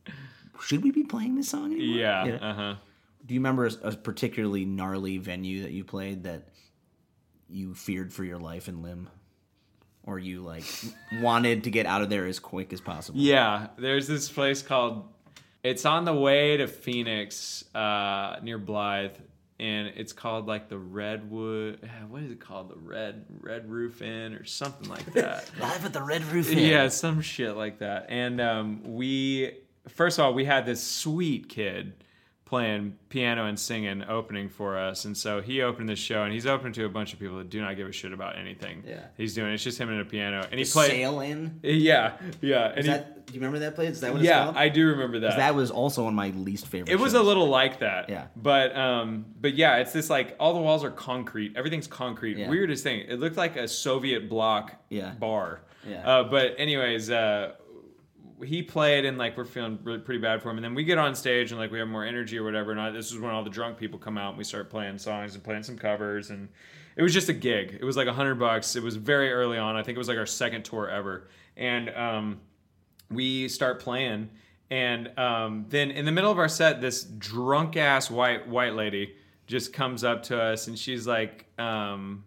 [0.62, 1.96] should we be playing this song anymore?
[1.98, 2.24] Yeah.
[2.24, 2.38] You know?
[2.38, 2.74] Uh huh.
[3.26, 6.48] Do you remember a, a particularly gnarly venue that you played that
[7.48, 9.08] you feared for your life and limb,
[10.04, 10.64] or you like
[11.20, 13.18] wanted to get out of there as quick as possible?
[13.18, 15.08] Yeah, there's this place called.
[15.64, 19.16] It's on the way to Phoenix, uh, near Blythe,
[19.58, 21.78] and it's called like the Redwood.
[22.08, 22.70] What is it called?
[22.70, 25.50] The Red Red Roof Inn or something like that.
[25.60, 26.58] Live at the Red Roof Inn.
[26.58, 28.06] yeah, some shit like that.
[28.10, 29.56] And um, we,
[29.88, 31.94] first of all, we had this sweet kid
[32.54, 36.46] playing piano and singing opening for us and so he opened the show and he's
[36.46, 39.00] open to a bunch of people that do not give a shit about anything Yeah.
[39.16, 41.58] he's doing it's just him and a piano and he The played Sail in.
[41.64, 43.90] yeah yeah and Is he, that, do you remember that place?
[43.96, 46.68] Is that what yeah i do remember that that was also one of my least
[46.68, 46.92] favorite.
[46.92, 48.08] it was a little like that.
[48.08, 48.26] Yeah.
[48.36, 51.56] But um but yeah, it's this like all the walls are concrete.
[51.56, 52.36] Everything's concrete.
[52.36, 52.48] Yeah.
[52.50, 53.00] Weirdest thing.
[53.08, 55.10] It looked like a Soviet block Yeah.
[55.18, 55.60] bar.
[55.88, 56.06] Yeah.
[56.08, 57.52] Uh but anyways, uh
[58.44, 60.58] he played and like we're feeling really pretty bad for him.
[60.58, 62.70] And then we get on stage and like we have more energy or whatever.
[62.70, 64.98] And I, this is when all the drunk people come out and we start playing
[64.98, 66.30] songs and playing some covers.
[66.30, 66.48] And
[66.96, 67.78] it was just a gig.
[67.80, 68.76] It was like a hundred bucks.
[68.76, 69.76] It was very early on.
[69.76, 71.28] I think it was like our second tour ever.
[71.56, 72.40] And um
[73.10, 74.30] we start playing.
[74.70, 79.14] And um, then in the middle of our set this drunk ass white white lady
[79.46, 82.24] just comes up to us and she's like um,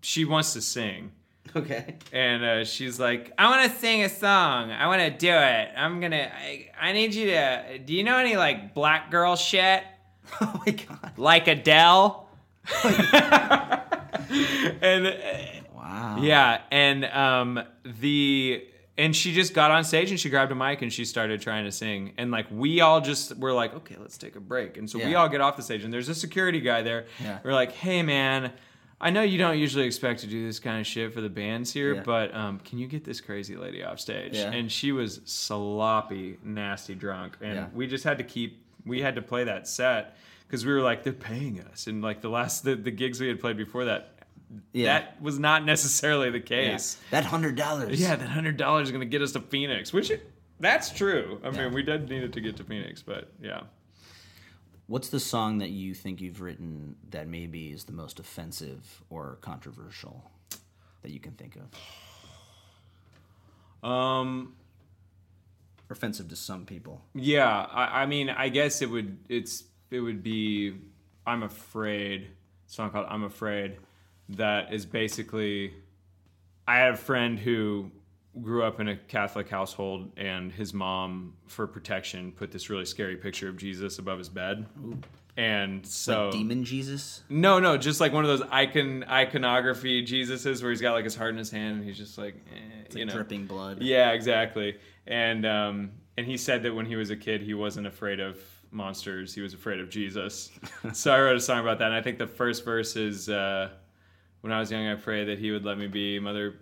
[0.00, 1.12] she wants to sing
[1.56, 1.96] okay.
[2.12, 5.68] and uh, she's like i want to sing a song i want to do it
[5.76, 9.82] i'm gonna I, I need you to do you know any like black girl shit
[10.40, 11.12] Oh my god.
[11.16, 12.28] like adele
[14.82, 15.12] and uh,
[15.74, 16.18] Wow.
[16.20, 17.60] yeah, and um,
[18.00, 18.64] the
[18.98, 21.64] and she just got on stage and she grabbed a mic and she started trying
[21.64, 22.12] to sing.
[22.18, 24.76] And like we all just were like, okay, let's take a break.
[24.76, 27.06] And so we all get off the stage and there's a security guy there.
[27.20, 27.38] Yeah.
[27.42, 28.52] We're like, hey man,
[29.00, 31.72] I know you don't usually expect to do this kind of shit for the bands
[31.72, 32.02] here, Yeah.
[32.04, 34.34] but um, can you get this crazy lady off stage?
[34.36, 34.50] Yeah.
[34.52, 37.66] And she was sloppy, nasty drunk, and Yeah.
[37.74, 38.62] we just had to keep.
[38.86, 42.20] We had to play that set because we were like, they're paying us, and like
[42.20, 44.14] the last the, the gigs we had played before that,
[44.74, 46.98] that was not necessarily the case.
[47.10, 48.00] That hundred dollars.
[48.00, 50.30] Yeah, that hundred dollars is gonna get us to Phoenix, which it,
[50.60, 51.40] that's true.
[51.44, 53.62] I mean, we did need it to get to Phoenix, but yeah.
[54.90, 59.38] What's the song that you think you've written that maybe is the most offensive or
[59.40, 60.28] controversial
[61.02, 61.56] that you can think
[63.82, 63.88] of?
[63.88, 64.56] Um,
[65.90, 67.02] offensive to some people.
[67.14, 69.16] yeah, I, I mean, I guess it would.
[69.28, 69.62] It's
[69.92, 70.74] it would be.
[71.24, 72.26] I'm afraid.
[72.66, 73.76] Song called "I'm Afraid,"
[74.30, 75.72] that is basically.
[76.66, 77.92] I had a friend who
[78.40, 83.16] grew up in a Catholic household, and his mom, for protection, put this really scary
[83.16, 84.66] picture of Jesus above his bed.
[85.36, 87.22] And so Like demon Jesus.
[87.28, 91.14] no, no, just like one of those icon iconography Jesuses where he's got like his
[91.14, 93.80] heart in his hand and he's just like, eh, you know, dripping blood.
[93.82, 94.76] yeah, exactly.
[95.06, 98.38] And um, and he said that when he was a kid, he wasn't afraid of
[98.70, 99.34] monsters.
[99.34, 100.50] He was afraid of Jesus.
[100.92, 101.86] so I wrote a song about that.
[101.86, 103.70] And I think the first verse is, uh,
[104.42, 106.56] "When I was young, I prayed that He would let me be mother.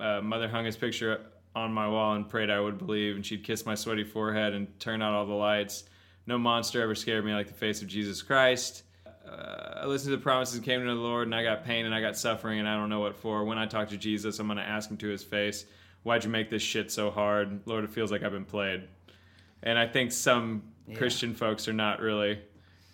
[0.00, 1.20] Uh, mother hung His picture
[1.54, 4.78] on my wall and prayed I would believe, and she'd kiss my sweaty forehead and
[4.80, 5.84] turn out all the lights.
[6.26, 8.84] No monster ever scared me like the face of Jesus Christ."
[9.28, 11.86] Uh, I listened to the promises and came to the Lord, and I got pain
[11.86, 13.44] and I got suffering, and I don't know what for.
[13.44, 15.66] When I talk to Jesus, I'm going to ask him to his face,
[16.02, 17.60] Why'd you make this shit so hard?
[17.66, 18.88] Lord, it feels like I've been played.
[19.62, 20.62] And I think some
[20.94, 22.40] Christian folks are not really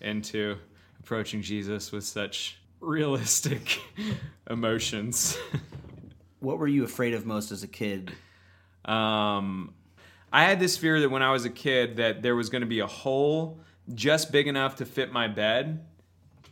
[0.00, 0.56] into
[1.00, 3.80] approaching Jesus with such realistic
[4.50, 5.38] emotions.
[6.46, 8.12] What were you afraid of most as a kid?
[8.84, 9.74] Um,
[10.32, 12.68] I had this fear that when I was a kid that there was going to
[12.68, 13.58] be a hole
[13.92, 15.84] just big enough to fit my bed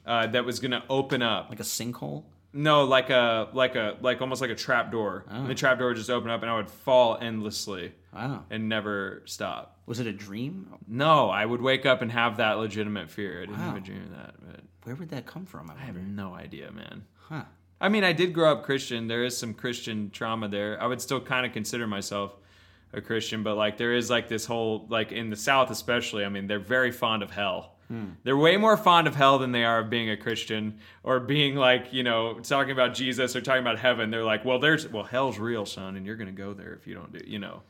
[0.04, 1.48] uh, that was going to open up.
[1.48, 2.24] Like a sinkhole?
[2.52, 5.26] No, like a like a like almost like a trap door.
[5.30, 5.36] Oh.
[5.36, 8.46] And the trap door would just open up and I would fall endlessly Wow.
[8.50, 9.78] and never stop.
[9.86, 10.74] Was it a dream?
[10.88, 13.36] No, I would wake up and have that legitimate fear.
[13.42, 13.64] I didn't Wow.
[13.66, 15.70] have a dream of that, but Where would that come from?
[15.70, 17.04] I I have no idea, man.
[17.28, 17.44] Huh.
[17.84, 19.08] I mean, I did grow up Christian.
[19.08, 20.82] There is some Christian trauma there.
[20.82, 22.34] I would still kind of consider myself
[22.94, 26.24] a Christian, but like there is like this whole like in the South especially.
[26.24, 27.74] I mean, they're very fond of hell.
[28.22, 31.56] They're way more fond of hell than they are of being a Christian or being
[31.56, 34.10] like you know talking about Jesus or talking about heaven.
[34.10, 36.94] They're like, well, there's well, hell's real, son, and you're gonna go there if you
[36.94, 37.22] don't do.
[37.26, 37.60] You know,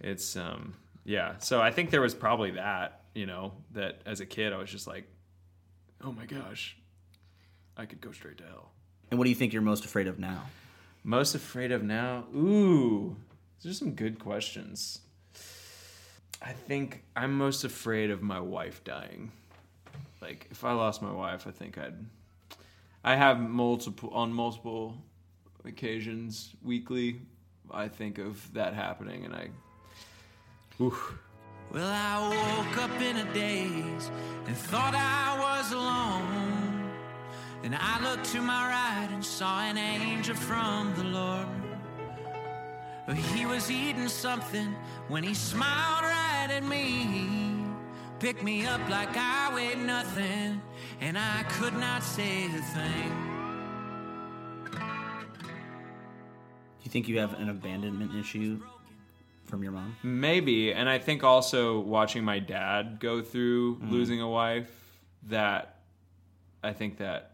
[0.00, 0.72] it's um
[1.04, 1.36] yeah.
[1.36, 3.02] So I think there was probably that.
[3.14, 5.04] You know, that as a kid I was just like,
[6.02, 6.78] oh my gosh,
[7.76, 8.72] I could go straight to hell.
[9.10, 10.42] And what do you think you're most afraid of now?
[11.02, 12.24] Most afraid of now?
[12.34, 13.16] Ooh,
[13.62, 15.00] these are some good questions.
[16.42, 19.32] I think I'm most afraid of my wife dying.
[20.22, 21.94] Like if I lost my wife, I think I'd
[23.02, 24.96] I have multiple on multiple
[25.64, 27.20] occasions weekly
[27.72, 29.48] I think of that happening and I
[30.80, 31.18] oof.
[31.72, 34.10] Well, I woke up in a daze
[34.46, 36.49] and thought I was alone.
[37.62, 41.46] Then I looked to my right and saw an angel from the Lord.
[43.34, 44.74] He was eating something
[45.08, 47.64] when he smiled right at me.
[48.18, 50.60] Picked me up like I weighed nothing,
[51.00, 53.30] and I could not say a thing.
[56.78, 58.62] Do you think you have an abandonment issue
[59.46, 59.96] from your mom?
[60.02, 63.90] Maybe, and I think also watching my dad go through mm.
[63.90, 64.70] losing a wife,
[65.28, 65.76] that
[66.62, 67.29] I think that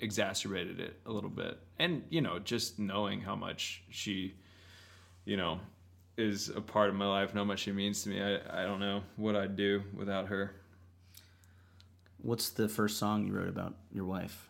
[0.00, 1.58] exacerbated it a little bit.
[1.78, 4.34] And, you know, just knowing how much she,
[5.24, 5.60] you know,
[6.16, 8.64] is a part of my life and how much she means to me, I, I
[8.64, 10.54] don't know what I'd do without her.
[12.18, 14.48] What's the first song you wrote about your wife?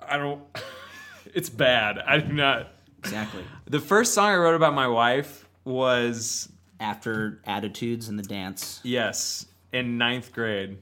[0.00, 0.42] I don't,
[1.34, 1.98] it's bad.
[1.98, 2.72] I do not.
[2.98, 3.44] Exactly.
[3.68, 8.80] The first song I wrote about my wife was After Attitudes and the Dance.
[8.84, 10.78] Yes, in ninth grade,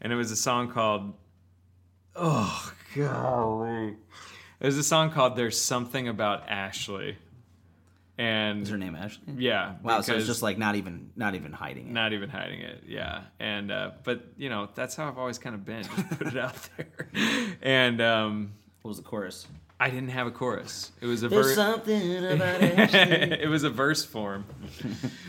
[0.00, 1.14] and it was a song called
[2.18, 3.96] "Oh golly."
[4.60, 7.16] It was a song called "There's Something About Ashley,"
[8.16, 9.34] and Is her name Ashley?
[9.36, 11.92] yeah, Wow, so it's just like not even not even hiding it.
[11.92, 12.82] not even hiding it.
[12.86, 15.84] Yeah, and uh, but you know that's how I've always kind of been.
[15.84, 18.52] Just put it out there, and um,
[18.82, 19.46] What was the chorus?
[19.80, 20.90] I didn't have a chorus.
[21.00, 21.54] It was a There's verse.
[21.54, 22.98] something about Ashley.
[23.40, 24.44] it was a verse form.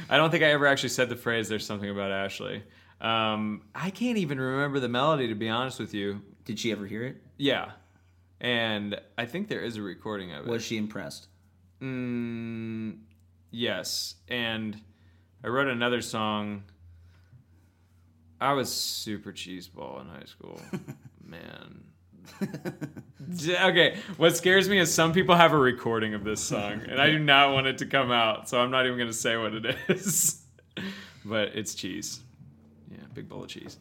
[0.09, 2.63] I don't think I ever actually said the phrase "There's something about Ashley."
[2.99, 6.21] Um, I can't even remember the melody to be honest with you.
[6.49, 7.17] Did she ever hear it?
[7.37, 7.73] Yeah,
[8.41, 10.49] and I think there is a recording of it.
[10.49, 11.27] Was she impressed?
[11.79, 13.01] Mm,
[13.51, 14.81] yes, and
[15.43, 16.63] I wrote another song.
[18.41, 20.59] I was super cheeseball in high school,
[21.23, 21.83] man.
[22.41, 27.11] okay, what scares me is some people have a recording of this song, and I
[27.11, 29.53] do not want it to come out, so I'm not even going to say what
[29.53, 30.41] it is.
[31.23, 32.21] but it's cheese.
[32.89, 33.77] Yeah, big bowl of cheese.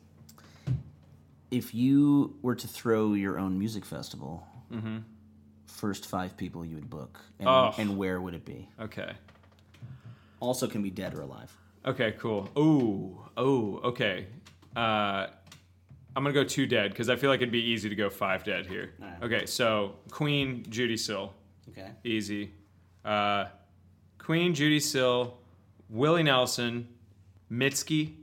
[1.50, 4.46] If you were to throw your own music festival,
[5.66, 7.74] first five people you would book, and, Oh.
[7.78, 8.68] and where would it be?
[8.80, 9.12] Okay.
[10.40, 11.56] Also, can be dead or alive.
[11.86, 12.48] Okay, cool.
[12.58, 14.26] Ooh, oh, okay.
[14.76, 15.26] Uh,
[16.14, 18.44] I'm gonna go two dead because I feel like it'd be easy to go five
[18.44, 18.92] dead here.
[19.00, 19.22] Alright.
[19.22, 21.32] Okay, so Queen, Judee Sill,
[21.70, 21.90] Okay.
[22.04, 22.50] easy.
[23.04, 23.46] Uh,
[24.18, 25.38] Queen, Judee Sill,
[25.88, 26.88] Willie Nelson,
[27.50, 28.14] Mitski,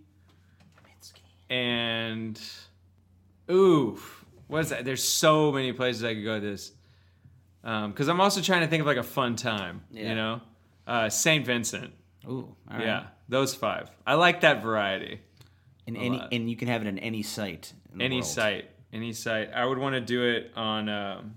[1.49, 2.39] and
[3.49, 3.99] ooh,
[4.47, 4.85] what is that?
[4.85, 6.71] There's so many places I could go with this.
[7.63, 10.09] Because I'm also trying to think of like a fun time, Yeah.
[10.09, 10.41] you know.
[10.85, 11.93] Uh, Saint Vincent.
[12.27, 12.81] Ooh, all right.
[12.85, 13.89] Yeah, those five.
[14.05, 15.21] I like that variety.
[15.87, 16.29] And any lot.
[16.31, 17.73] and you can have it in any site.
[17.93, 18.25] In Any world.
[18.25, 19.51] site, any site.
[19.53, 21.35] I would want to do it on, um,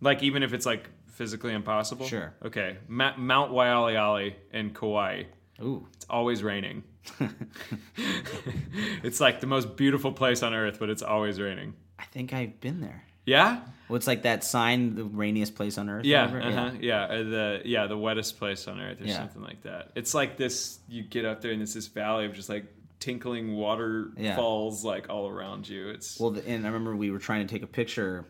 [0.00, 2.06] like, even if it's like physically impossible.
[2.06, 2.34] Sure.
[2.44, 5.24] Okay, Ma- Mount Waialeale in Kauai.
[5.62, 6.82] Ooh, It's always raining.
[9.02, 11.74] it's like the most beautiful place on earth, but it's always raining.
[11.98, 13.04] I think I've been there.
[13.26, 13.60] Yeah.
[13.88, 16.04] Well, it's like that sign, the rainiest place on earth.
[16.04, 19.16] Yeah, uh-huh, yeah, uh, the yeah the wettest place on earth or Yeah.
[19.18, 19.92] something like that.
[19.94, 20.78] It's like this.
[20.88, 22.64] You get up there and it's this valley of just like
[23.00, 25.90] tinkling waterfalls like all around you.
[25.90, 28.24] It's Well, the, and I remember we were trying to take a picture,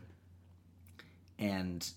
[1.39, 1.89] and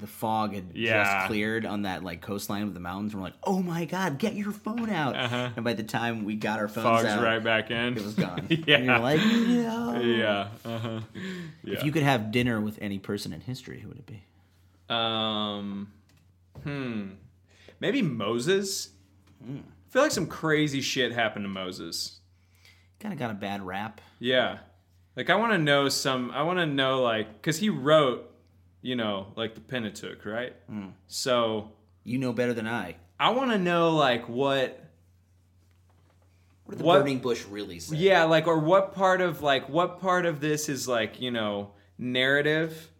[0.00, 1.04] the fog had Yeah.
[1.04, 3.14] just cleared on that like coastline of the mountains.
[3.14, 5.50] We're like, "Oh my god, get your phone out!" Uh-huh.
[5.56, 7.96] And by the time we got our phones fog's out, right back in.
[7.96, 8.46] it was gone.
[8.48, 11.00] yeah, And you're like, "No." yeah, uh-huh.
[11.64, 11.74] yeah.
[11.74, 14.22] If you could have dinner with any person in history, who would it be?
[14.88, 15.92] Um,
[16.64, 17.08] hmm.
[17.78, 18.90] Maybe Moses.
[19.44, 19.58] Hmm.
[19.58, 22.20] I feel like some crazy shit happened to Moses.
[23.00, 24.00] Kind of got a bad rap.
[24.18, 24.58] Yeah.
[25.16, 26.30] Like I want to know some.
[26.30, 28.29] I want to know like because he wrote,
[28.82, 30.54] you know, like the Pentateuch, right?
[30.68, 30.88] Hmm.
[31.06, 31.72] So
[32.04, 32.96] You know better than I.
[33.18, 34.78] I want to know like what.
[36.64, 37.96] What did the What- burning bush really say?
[37.96, 41.72] Yeah, like or what part of like what part of this is like you know
[41.98, 42.90] narrative,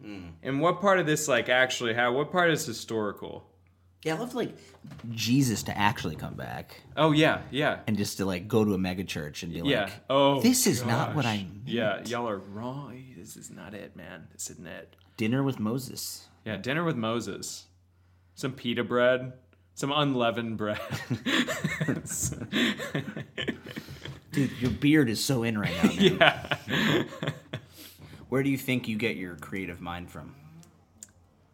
[0.43, 3.47] and what part of this like actually how what part is historical?
[4.03, 4.57] Yeah, I love like
[5.11, 7.79] Jesus to actually come back Oh yeah, yeah.
[7.87, 9.83] and just to like go to a mega church and be Yeah.
[9.83, 11.25] like, oh, this is not what.
[11.25, 11.49] I meant.
[11.67, 13.03] Yeah, y'all are wrong.
[13.15, 14.27] This is not it, man.
[14.33, 14.95] This isn't it.
[15.21, 16.27] Dinner with Moses.
[16.45, 17.67] Yeah, dinner with Moses.
[18.33, 19.33] Some pita bread.
[19.75, 20.79] Some unleavened bread.
[24.31, 25.89] Dude, your beard is so in right now.
[25.89, 25.99] Man.
[26.19, 26.55] yeah.
[28.29, 30.33] Where do you think you get your creative mind from?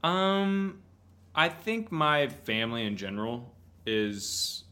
[0.01, 0.79] Um,
[1.35, 3.53] I think my family in general
[3.85, 4.63] is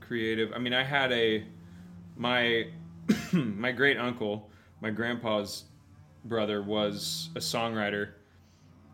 [0.00, 0.52] creative.
[0.52, 1.44] I mean, I had a
[2.18, 2.66] my
[3.32, 4.50] my great uncle,
[4.82, 5.64] my grandpa's
[6.24, 8.10] brother was a songwriter.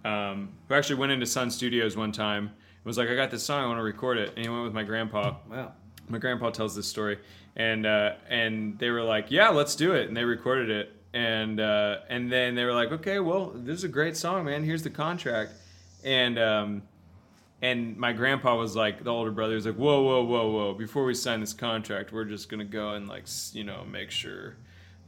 [0.04, 2.44] Um, who actually went into Sun Studios one time.
[2.44, 4.64] And was like, "I got this song, I want to record it," and he went
[4.64, 5.36] with my grandpa.
[5.50, 5.72] Wow.
[6.08, 7.18] my grandpa tells this story.
[7.56, 10.08] And uh, and they were like yeah let's do it.
[10.08, 10.92] And they recorded it.
[11.12, 14.64] And uh, and then they were like okay well this is a great song man.
[14.64, 15.52] Here's the contract.
[16.04, 16.82] And um,
[17.60, 20.74] and my grandpa was like the older brother was like whoa whoa whoa whoa.
[20.74, 24.56] Before we sign this contract we're just gonna go and like you know make sure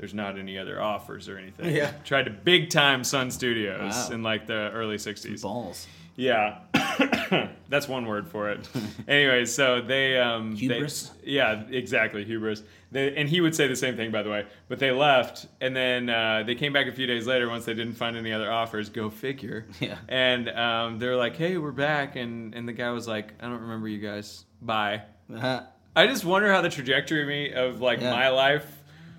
[0.01, 1.93] there's not any other offers or anything Yeah.
[2.05, 4.09] tried to big time sun studios Wow.
[4.15, 5.87] in like the early 60s Balls.
[6.17, 6.59] yeah,
[7.69, 8.69] that's one word for it.
[9.09, 11.11] anyway, so they um, they- Hubris?
[11.23, 12.63] yeah, exactly hubris.
[12.93, 14.47] They, and he would say the same thing, by the way.
[14.69, 17.75] But they left, and then uh, they came back a few days later once they
[17.75, 18.89] didn't find any other offers.
[18.89, 19.67] Go figure.
[19.81, 19.97] Yeah.
[20.09, 23.45] And um, they were like, "Hey, we're back," and and the guy was like, "I
[23.49, 24.45] don't remember you guys.
[24.61, 25.63] Bye." Uh-huh.
[25.95, 28.11] I just wonder how the trajectory of me of like Yeah.
[28.11, 28.67] my life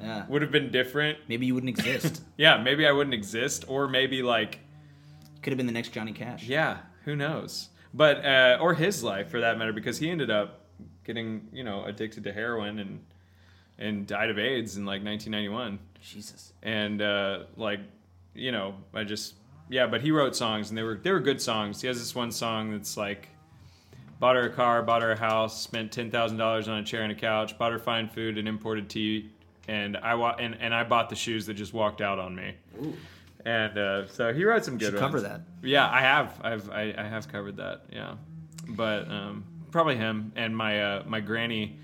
[0.02, 0.26] Yeah.
[0.28, 1.18] would have been different.
[1.28, 2.24] Maybe you wouldn't exist.
[2.38, 4.60] Yeah, maybe I wouldn't exist, or maybe like
[5.44, 6.44] Could have been the next Johnny Cash.
[6.44, 7.70] Yeah, who knows?
[7.94, 10.62] But uh, or his life for that matter, because he ended up
[11.04, 13.00] getting you know addicted to heroin and
[13.78, 15.80] and died of AIDS in like 1991.
[16.02, 16.54] Jesus.
[16.64, 17.80] And uh, like
[18.34, 19.36] you know, I just
[19.70, 21.82] yeah, but he wrote songs and they were they were good songs.
[21.82, 23.30] He has this one song that's like
[24.20, 27.04] bought her a car, bought her a house, spent ten thousand dollars on a chair
[27.04, 29.30] and a couch, bought her fine food and imported tea,
[29.68, 32.56] and I wa- and, and I bought the shoes that just walked out on me.
[33.46, 35.42] And uh, so he wrote some good should cover that.
[35.64, 36.40] Yeah, I have.
[36.44, 37.86] I've I, I have covered that.
[37.92, 38.16] Yeah,
[38.70, 41.78] but um, probably him and my uh, my granny,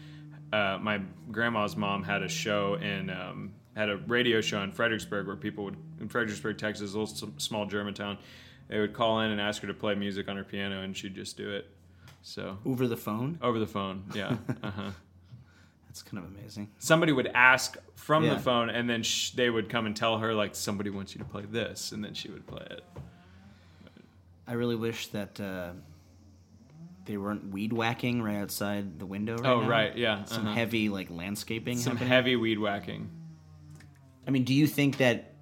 [0.54, 1.02] uh, my
[1.32, 5.64] grandma's mom had a show in um, had a radio show in Fredericksburg where people
[5.66, 8.20] would in Fredericksburg, Texas, a little small German town.
[8.68, 11.16] They would call in and ask her to play music on her piano, and she'd
[11.16, 11.70] just do it.
[12.22, 13.40] So Over the phone?
[13.42, 14.36] over the phone, yeah.
[14.64, 14.92] Uh-huh.
[15.98, 16.70] That's kind of amazing.
[16.78, 18.36] Somebody would ask from Yeah.
[18.36, 21.20] the phone, and then sh- they would come and tell her like somebody wants you
[21.20, 22.84] to play this, and then she would play it.
[24.46, 25.72] I really wish that uh,
[27.06, 29.68] they weren't weed whacking right outside the window right Oh, now.
[29.70, 30.54] right, yeah, Some uh-huh.
[30.56, 32.10] heavy like landscaping Some happening.
[32.10, 33.10] heavy weed whacking.
[34.28, 35.34] I mean, do you think that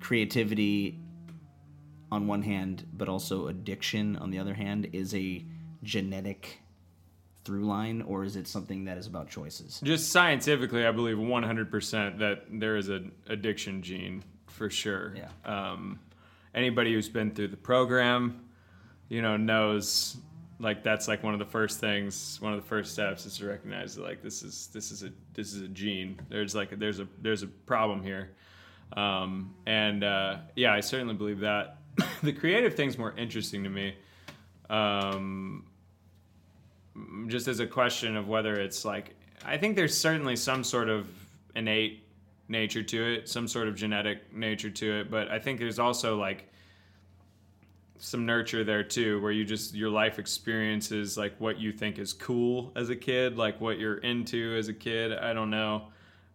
[0.00, 0.98] creativity
[2.10, 5.44] on one hand, but also addiction on the other hand, is a
[5.82, 6.59] genetic
[7.44, 9.80] through line, or is it something that is about choices?
[9.82, 15.14] Just scientifically, I believe 100% that there is an addiction gene for sure.
[15.16, 15.28] Yeah.
[15.44, 15.98] Um,
[16.54, 18.44] anybody who's been through the program,
[19.08, 20.16] you know, knows
[20.58, 23.46] like that's like one of the first things, one of the first steps is to
[23.46, 26.20] recognize that like this is this is a this is a gene.
[26.28, 28.32] There's like there's a there's a problem here.
[28.92, 31.78] Um, and uh, yeah, I certainly believe that.
[32.22, 33.94] the creative thing's more interesting to me.
[34.68, 35.64] um,
[37.28, 41.08] just as a question of whether it's like I think there's certainly some sort of
[41.54, 42.04] innate
[42.48, 46.18] nature to it, some sort of genetic nature to it, but I think there's also
[46.18, 46.50] like
[48.00, 52.14] some nurture there too where you just your life experiences like what you think is
[52.14, 55.82] cool as a kid like what you're into as a kid i don't know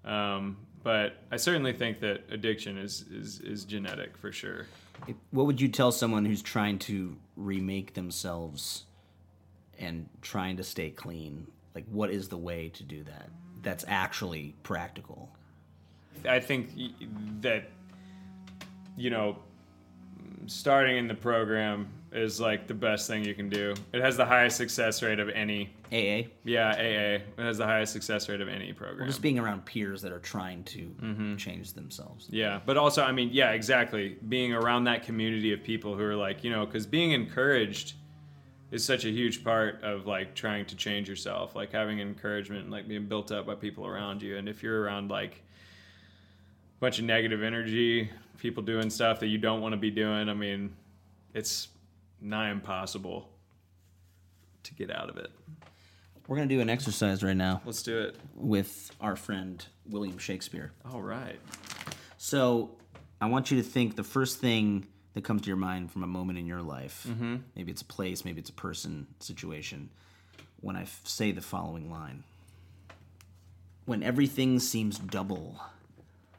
[0.05, 4.68] um, but i certainly think that addiction is is, is genetic for sure.
[5.32, 8.86] What would you tell someone who's trying to remake themselves
[9.80, 11.47] and trying to stay clean?
[11.73, 13.30] Like, what is the way to do that?
[13.61, 15.30] That's actually practical.
[16.28, 16.71] I think
[17.41, 17.69] that
[18.97, 19.38] you know
[20.47, 23.73] starting in the program is like the best thing you can do.
[23.91, 25.73] It has the highest success rate of any.
[25.91, 26.30] AA.
[26.43, 27.21] Yeah, AA.
[27.21, 29.07] It has the highest success rate of any program.
[29.07, 31.36] Just being around peers that are trying to mm-hmm.
[31.36, 32.28] change themselves.
[32.30, 34.17] Yeah, but also, I mean, yeah, exactly.
[34.30, 37.93] Being around that community of people who are like, you know, because being encouraged
[38.72, 42.72] is such a huge part of like trying to change yourself, like having encouragement and
[42.72, 44.38] like being built up by people around you.
[44.38, 49.38] And if you're around like a bunch of negative energy, people doing stuff that you
[49.38, 50.76] don't want to be doing, I mean,
[51.34, 51.70] it's
[52.20, 53.30] nigh impossible
[54.63, 55.30] to get out of it.
[56.28, 58.16] We're going to do an exercise right now Let's do it.
[58.34, 60.72] with our friend William Shakespeare.
[60.91, 61.39] All right.
[62.18, 62.72] So
[63.22, 66.07] I want you to think the first thing that comes to your mind from a
[66.07, 67.07] moment in your life.
[67.09, 67.38] Mm-hmm.
[67.55, 69.89] Maybe it's a place, maybe it's a person, situation.
[70.61, 72.24] When I f- say the following line
[73.86, 75.59] When everything seems double.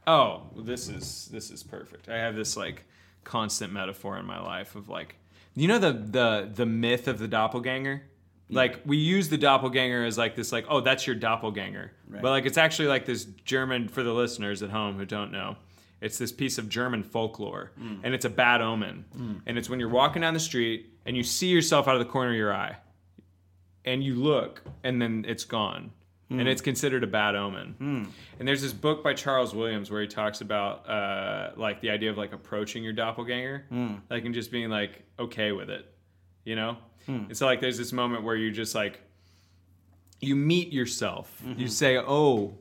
[0.07, 2.09] Oh, this is this is perfect.
[2.09, 2.85] I have this like
[3.25, 5.17] constant metaphor in my life of like
[5.55, 8.03] you know the the the myth of the doppelganger?
[8.49, 11.93] Like we use the doppelganger as like this like oh that's your doppelganger.
[12.09, 12.23] Right.
[12.23, 15.57] But like it's actually like this German for the listeners at home who don't know.
[16.01, 17.73] It's this piece of German folklore.
[17.81, 18.01] Mm.
[18.05, 19.05] And it's a bad omen.
[19.17, 19.41] Mm.
[19.47, 22.11] And it's when you're walking down the street and you see yourself out of the
[22.11, 22.77] corner of your eye.
[23.85, 25.93] And you look and then it's gone.
[26.29, 26.47] And mm.
[26.47, 27.77] it's considered a bad omen.
[28.39, 32.11] And there's this book by charles williams where he talks about uh, like the idea
[32.11, 33.65] of like approaching your doppelganger.
[34.11, 35.93] Like and just being like okay with it
[36.47, 36.79] you know?
[37.29, 39.03] And so like there's this moment where you just like
[40.21, 41.31] you meet yourself.
[41.45, 41.67] You mm-hmm.
[41.67, 42.57] say oh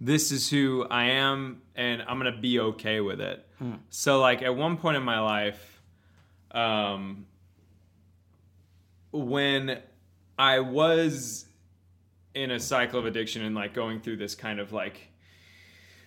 [0.00, 3.46] this is who i am and i'm gonna be okay with it.
[3.90, 5.80] So like at one point in my life
[6.50, 7.26] um
[9.12, 9.80] when
[10.38, 11.46] I was
[12.34, 15.08] in a cycle of addiction and like going through this kind of like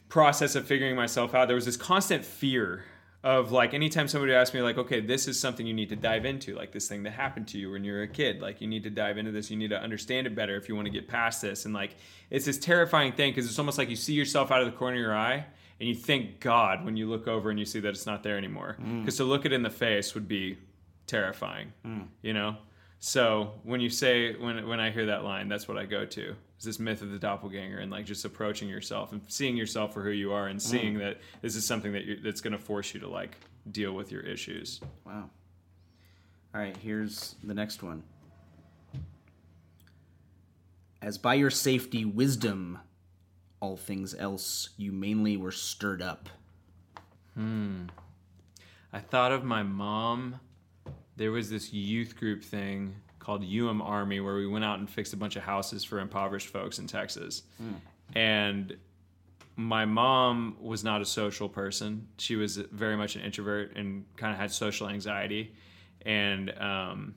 [0.09, 2.83] process of figuring myself out, there was this constant fear
[3.28, 6.23] of like anytime somebody asks me like, okay, this is something you need to dive
[6.23, 8.67] into, like this thing that happened to you when you were a kid, like you
[8.67, 10.91] need to dive into this, you need to understand it better if you want to
[10.91, 11.97] get past this, and like
[12.30, 14.95] it's this terrifying thing because it's almost like you see yourself out of the corner
[14.95, 15.45] of your eye
[15.82, 18.38] and you thank God when you look over and you see that it's not there
[18.38, 19.01] anymore, mm.
[19.01, 20.57] because to look it in the face would be
[21.05, 22.07] terrifying, mm.
[22.21, 22.55] you know.
[23.00, 26.36] So when you say when when I hear that line, that's what I go to.
[26.60, 30.04] Is this myth of the doppelganger and like just approaching yourself and seeing yourself for
[30.04, 32.93] who you are and seeing that this is something that you that's going to force
[32.93, 33.38] you to like
[33.72, 34.82] deal with your issues.
[35.06, 35.30] Wow.
[36.56, 38.02] All right, here's the next one.
[41.02, 42.80] As by your safety, wisdom,
[43.60, 46.30] all things else, you mainly were stirred up.
[47.36, 47.84] Hmm.
[48.91, 50.39] I thought of my mom.
[51.18, 55.11] There was this youth group thing called UM Army where we went out and fixed
[55.13, 57.43] a bunch of houses for impoverished folks in Texas.
[58.15, 58.78] And
[59.55, 62.07] my mom was not a social person.
[62.20, 65.53] She was very much an introvert and kind of had social anxiety.
[66.05, 67.15] And um,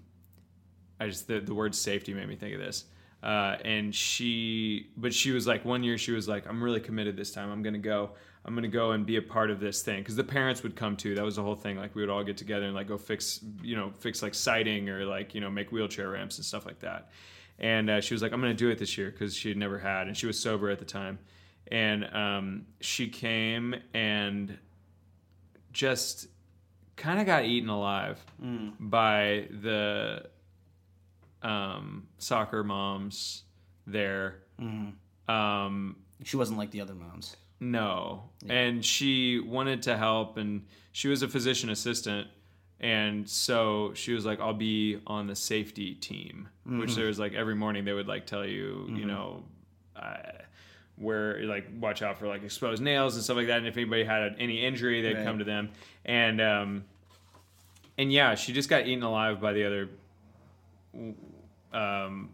[0.99, 2.85] I just the, the word safety made me think of this.
[3.23, 7.17] Uh, and she, but she was like one year she was like, I'm really committed
[7.17, 7.51] this time.
[7.53, 8.13] I'm gonna go.
[8.45, 10.97] I'm gonna go and be a part of this thing because the parents would come
[10.97, 11.15] too.
[11.15, 11.77] That was the whole thing.
[11.77, 14.89] Like we would all get together and like go fix, you know, fix like siding
[14.89, 17.11] or like you know make wheelchair ramps and stuff like that.
[17.59, 19.79] And uh, she was like, I'm gonna do it this year because she had never
[19.79, 21.19] had, and she was sober at the time.
[21.71, 24.57] And um, she came and
[25.73, 26.27] just
[26.97, 28.19] kind of got eaten alive
[28.81, 30.27] by the
[31.43, 33.45] um, soccer moms
[33.87, 34.43] there.
[35.29, 37.37] Um, She wasn't like the other moms.
[37.61, 42.27] No, and she wanted to help, and she was a physician assistant,
[42.81, 47.35] and so she was like, "I'll be on the safety team," which there was like
[47.35, 49.45] every morning they would like tell you, you know.
[49.95, 50.17] Uh,
[50.97, 54.05] where like watch out for like exposed nails and stuff like that and if anybody
[54.05, 55.25] had any injury they'd Right.
[55.25, 55.71] come to them.
[56.05, 56.85] And um
[57.97, 59.89] and yeah she just got eaten alive by the other
[61.73, 62.29] um,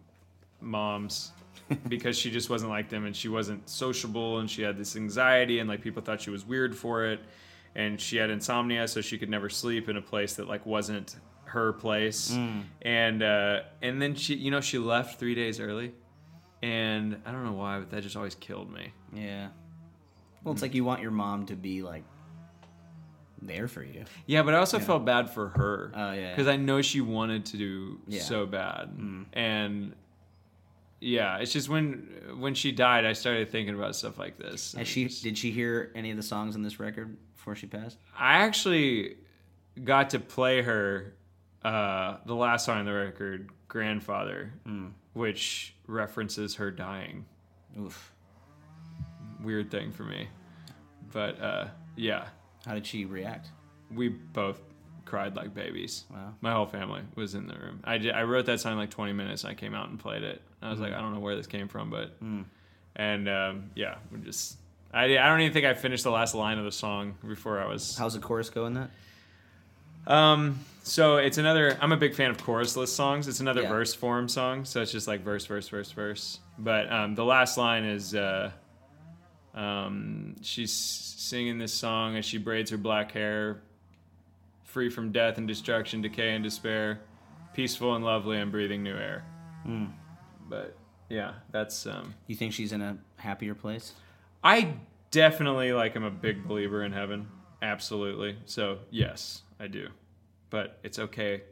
[0.61, 1.31] moms
[1.89, 5.59] because she just wasn't like them and she wasn't sociable and she had this anxiety
[5.59, 7.21] and like people thought she was weird for it
[7.75, 11.17] and she had insomnia so she could never sleep in a place that like wasn't
[11.47, 12.37] her place,
[12.83, 15.93] and uh, and then she, you know, she left three days early,
[16.63, 18.93] and I don't know why, but that just always killed me.
[19.15, 19.49] Yeah.
[20.43, 22.05] Well, it's like you want your mom to be like
[23.41, 24.05] there for you.
[24.27, 25.93] Yeah, but I also felt bad for her.
[25.95, 26.31] Oh, yeah.
[26.33, 28.21] Because I know she wanted to do Yeah.
[28.21, 28.23] Mm.
[28.25, 28.91] so bad,
[29.33, 29.95] and
[31.01, 34.73] yeah, it's just when when she died, I started thinking about stuff like this.
[34.75, 37.99] Has she did she hear any of the songs on this record before she passed?
[38.19, 39.17] I actually
[39.85, 41.15] got to play her
[41.65, 44.89] uh, the last song on the record, "Grandfather," Hmm.
[45.13, 47.25] which references her dying.
[47.79, 48.13] Oof.
[49.43, 50.29] Weird thing for me,
[51.13, 52.29] but uh, yeah,
[52.65, 53.49] How did she react?
[53.95, 54.61] we both
[55.07, 56.05] cried like babies.
[56.13, 56.35] Wow.
[56.43, 57.81] My whole family was in the room.
[57.85, 59.45] I, ju- I wrote that song in like 20 minutes.
[59.45, 60.43] And I came out and played it.
[60.61, 62.11] I was like, I don't know where this came from, but
[62.97, 64.57] and um, yeah, we just.
[64.93, 67.67] I, I don't even think I finished the last line of the song before I
[67.67, 67.97] was.
[67.97, 68.91] How's the chorus go in that?
[70.07, 71.77] Um, so it's another.
[71.81, 73.29] I'm a big fan of chorusless songs.
[73.29, 73.69] It's another Yeah.
[73.69, 76.39] verse form song, so it's just like verse, verse, verse, verse.
[76.59, 78.51] But um, the last line is, uh,
[79.55, 83.61] um, she's singing this song as she braids her black hair,
[84.77, 87.01] free from death and destruction, decay and despair,
[87.55, 89.25] peaceful and lovely, and breathing new air.
[90.51, 90.77] But
[91.09, 91.87] yeah, that's.
[91.87, 93.95] Um, You think she's in a happier place?
[94.45, 94.75] I
[95.11, 95.97] definitely like.
[95.97, 97.27] I'm a big believer in heaven.
[97.63, 98.37] Absolutely.
[98.45, 99.89] So yes, I do.
[100.51, 101.45] But it's okay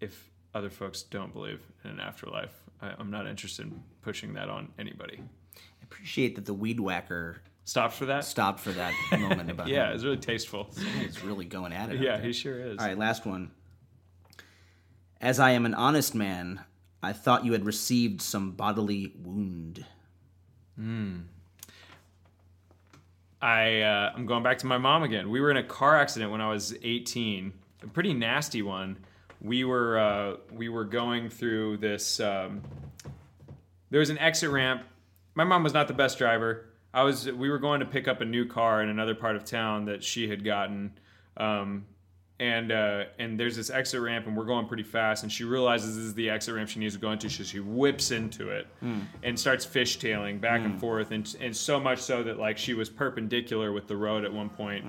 [0.00, 2.54] if other folks don't believe in an afterlife.
[2.80, 5.20] I, I'm not interested in pushing that on anybody.
[5.56, 8.24] I appreciate that the weed whacker Stopped for that.
[8.24, 9.94] stopped for that moment about Yeah, him.
[9.94, 10.70] it's really tasteful.
[11.02, 12.00] He's really going at it.
[12.00, 12.78] yeah, he sure is.
[12.78, 13.50] All right, last one.
[15.20, 16.60] As I am an honest man,
[17.02, 19.84] I thought you had received some bodily wound.
[20.76, 21.18] Hmm.
[23.42, 25.28] I uh, I'm going back to my mom again.
[25.28, 27.52] We were in a car accident when I was 18,
[27.82, 28.96] a pretty nasty one.
[29.42, 32.18] We were uh, we were going through this.
[32.18, 32.62] Um,
[33.90, 34.84] there was an exit ramp.
[35.34, 36.64] My mom was not the best driver.
[36.94, 37.30] I was.
[37.30, 40.02] We were going to pick up a new car in another part of town that
[40.02, 40.92] she had gotten.
[41.36, 41.86] Um,
[42.40, 45.22] and uh, and there's this exit ramp, and we're going pretty fast.
[45.22, 47.58] And she realizes this is the exit ramp she needs to go into, so she
[47.60, 48.66] whips into it
[49.22, 52.88] and starts fishtailing back and forth, and and so much so that like she was
[52.88, 54.84] perpendicular with the road at one point.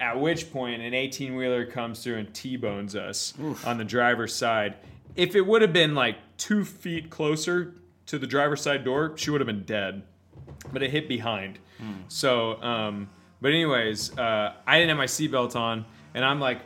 [0.00, 3.34] At which point, an 18 wheeler comes through and T-bones us
[3.64, 4.76] on the driver's side.
[5.16, 7.74] If it would have been like two feet closer
[8.06, 10.02] to the driver's side door, she would have been dead
[10.72, 11.58] but it hit behind.
[12.08, 13.08] So, um,
[13.40, 15.84] but anyways, uh, I didn't have my seatbelt on,
[16.14, 16.60] and I'm like,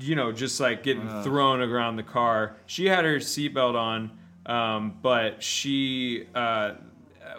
[0.00, 2.56] you know, just like getting thrown around the car.
[2.66, 4.10] She had her seatbelt on,
[4.46, 6.72] um, but she, uh,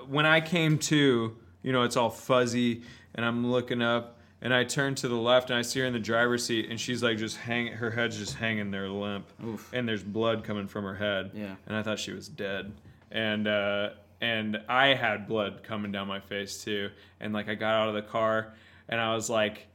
[0.07, 2.83] when I came to, you know, it's all fuzzy,
[3.15, 5.93] and I'm looking up, and I turn to the left, and I see her in
[5.93, 9.25] the driver's seat, and she's like just hang, her head's just hanging there limp,
[9.73, 11.55] and there's blood coming from her head, Yeah.
[11.67, 12.71] and I thought she was dead,
[13.11, 13.89] and uh,
[14.23, 17.95] and I had blood coming down my face too, and like I got out of
[17.95, 18.53] the car,
[18.89, 19.67] and I was like.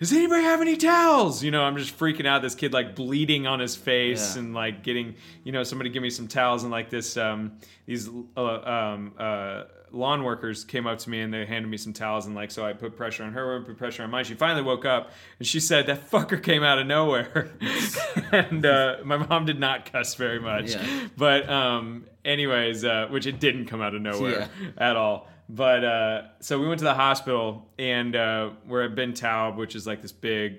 [0.00, 1.42] Does anybody have any towels?
[1.42, 2.40] You know, I'm just freaking out.
[2.40, 4.42] This kid like bleeding on his face Yeah.
[4.42, 7.16] and like getting, you know, somebody give me some towels and like this.
[7.16, 11.76] Um, these uh, um, uh, lawn workers came up to me and they handed me
[11.76, 14.24] some towels and like so I put pressure on her, and put pressure on mine.
[14.24, 17.50] She finally woke up and she said that fucker came out of nowhere,
[18.32, 20.70] and uh, my mom did not cuss very much.
[20.74, 21.08] Yeah.
[21.16, 24.70] But um, anyways, uh, which it didn't come out of nowhere Yeah.
[24.76, 25.28] at all.
[25.48, 29.74] But uh, so we went to the hospital and uh, we're at Ben Taub, which
[29.74, 30.58] is like this big,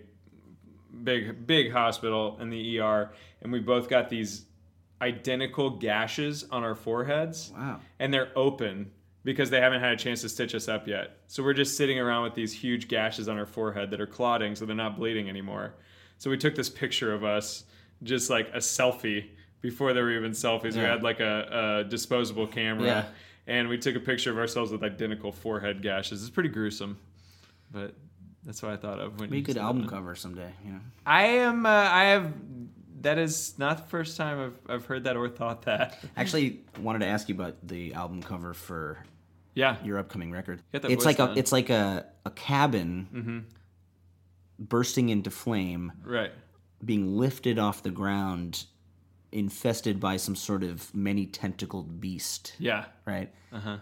[1.03, 3.11] big, big hospital in the ER,
[3.41, 4.45] and we both got these
[5.01, 7.53] identical gashes on our foreheads.
[7.55, 7.79] Wow.
[7.99, 8.91] And they're open
[9.23, 11.17] because they haven't had a chance to stitch us up yet.
[11.27, 14.55] So we're just sitting around with these huge gashes on our forehead that are clotting,
[14.55, 15.73] so they're not bleeding anymore.
[16.17, 17.63] So we took this picture of us,
[18.03, 19.27] just like a selfie
[19.61, 20.73] before there were even selfies.
[20.75, 23.05] We had like a, a disposable camera Yeah.
[23.47, 26.21] and we took a picture of ourselves with identical forehead gashes.
[26.21, 26.97] It's pretty gruesome,
[27.71, 27.93] but
[28.45, 29.89] that's what I thought of when Be a you good said album that.
[29.91, 30.51] cover someday.
[30.65, 30.79] You know.
[31.05, 31.65] I am.
[31.65, 32.33] Uh, I have.
[33.01, 35.99] That is not the first time I've I've heard that or thought that.
[36.17, 38.97] Actually, wanted to ask you about the album cover for
[39.55, 39.77] Yeah.
[39.83, 40.61] your upcoming record.
[40.73, 43.39] It's like a it's like a a cabin Mm-hmm.
[44.59, 46.31] bursting into flame, Right.
[46.83, 48.65] being lifted off the ground,
[49.31, 52.53] infested by some sort of many tentacled beast.
[52.59, 52.85] Yeah.
[53.05, 53.31] Right.
[53.51, 53.77] Uh huh.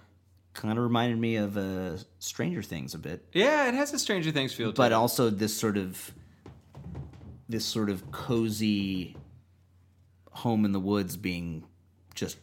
[0.53, 4.31] Kind of reminded me of uh, Stranger Things a bit, Yeah, it has a Stranger
[4.31, 4.95] Things feel but it.
[4.95, 6.11] also this sort of
[7.49, 9.15] this sort of cozy
[10.31, 11.63] home in the woods being
[12.13, 12.37] just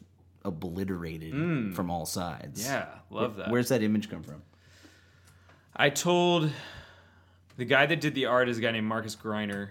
[0.44, 2.66] obliterated from all sides.
[2.66, 2.70] Mm.
[2.70, 3.50] yeah, love that.
[3.50, 4.42] Where's that image come from?
[5.76, 6.50] I told
[7.56, 9.70] the guy that did the art is a guy named Marcus Griner,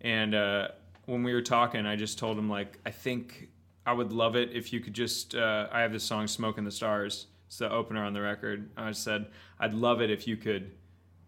[0.00, 0.68] and uh,
[1.06, 3.48] when we were talking, I just told him like I think
[3.86, 5.34] I would love it if you could just.
[5.34, 8.70] Uh, I have this song "Smoke in the Stars." It's the opener on the record.
[8.76, 9.26] I said
[9.58, 10.70] I'd love it if you could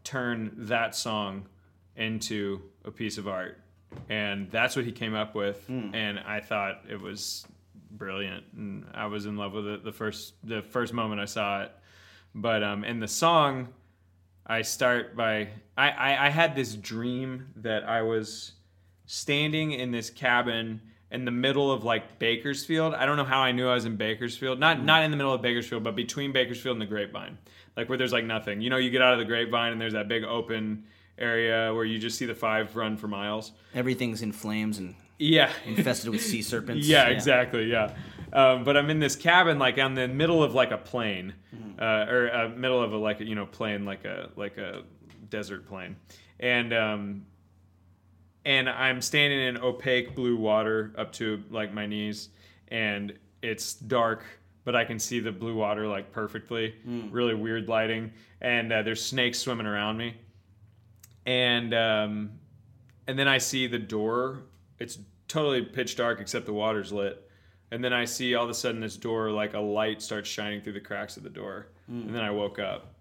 [0.04, 1.46] turn that song
[1.96, 3.58] into a piece of art,
[4.08, 5.64] and that's what he came up with.
[5.94, 7.46] And I thought it was
[7.90, 11.62] brilliant, and I was in love with it the first the first moment I saw
[11.62, 11.72] it.
[12.34, 13.68] But um, in the song,
[14.46, 18.52] I start by I, I, I had this dream that I was
[19.06, 22.94] standing in this cabin in the middle of like Bakersfield.
[22.94, 24.58] I don't know how I knew I was in Bakersfield.
[24.58, 27.38] Not not in the middle of Bakersfield, but between Bakersfield and the Grapevine.
[27.76, 28.60] Like where there's like nothing.
[28.60, 30.84] You know, you get out of the Grapevine and there's that big open
[31.32, 33.52] area where you just see the five run for miles.
[33.74, 35.50] Everything's in flames and Yeah.
[35.64, 36.86] infested with sea serpents.
[36.86, 37.70] Yeah, exactly.
[37.70, 37.94] Yeah,
[38.32, 41.80] um, but I'm in this cabin, like on the middle of like a plain, Mm-hmm.
[41.82, 44.82] uh, or uh, middle of a like you know plain, like a like a
[45.30, 45.96] desert plain,
[46.40, 47.26] and um,
[48.44, 52.30] and I'm standing in opaque blue water up to like my knees,
[52.68, 53.12] and
[53.42, 54.24] it's dark,
[54.64, 56.74] but I can see the blue water like perfectly.
[57.10, 60.16] Really weird lighting, and uh, there's snakes swimming around me,
[61.26, 62.30] and um,
[63.06, 64.42] and then I see the door.
[64.78, 67.28] It's totally pitch dark except the water's lit.
[67.70, 70.60] And then I see all of a sudden this door, like a light starts shining
[70.60, 71.68] through the cracks of the door.
[71.88, 72.94] And then I woke up.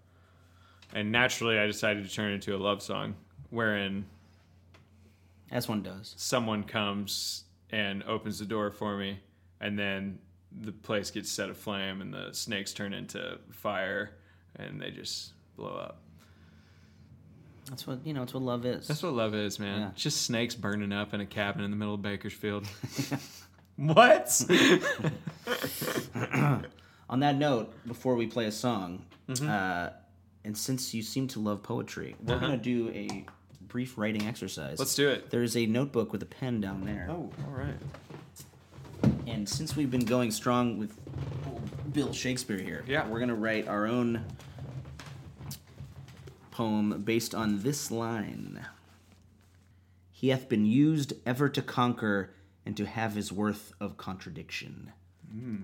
[0.94, 3.14] And naturally, I decided to turn it into a love song
[3.50, 4.04] wherein
[5.50, 6.14] As one does.
[6.16, 9.20] someone comes and opens the door for me.
[9.60, 10.18] And then
[10.60, 14.10] the place gets set aflame and the snakes turn into fire
[14.56, 16.01] and they just blow up.
[17.68, 18.22] That's what you know.
[18.22, 18.86] It's what love is.
[18.88, 19.80] That's what love is, man.
[19.80, 19.88] Yeah.
[19.90, 22.66] It's Just snakes burning up in a cabin in the middle of Bakersfield.
[23.76, 24.44] what?
[27.08, 29.48] On that note, before we play a song, Mm-hmm.
[29.48, 29.90] uh,
[30.44, 33.24] and since you seem to love poetry, we're gonna do a
[33.68, 34.72] brief writing exercise.
[34.72, 34.76] Uh-huh.
[34.80, 35.30] Let's do it.
[35.30, 37.06] There's a notebook with a pen down there.
[37.08, 37.76] Oh, all right.
[39.28, 40.98] And since we've been going strong with
[41.92, 43.08] Bill Shakespeare here, Yeah.
[43.08, 44.24] we're gonna write our own
[46.52, 48.64] poem based on this line.
[50.12, 52.32] He hath been used ever to conquer
[52.64, 54.92] and to have his worth of contradiction.
[55.32, 55.56] Hmm.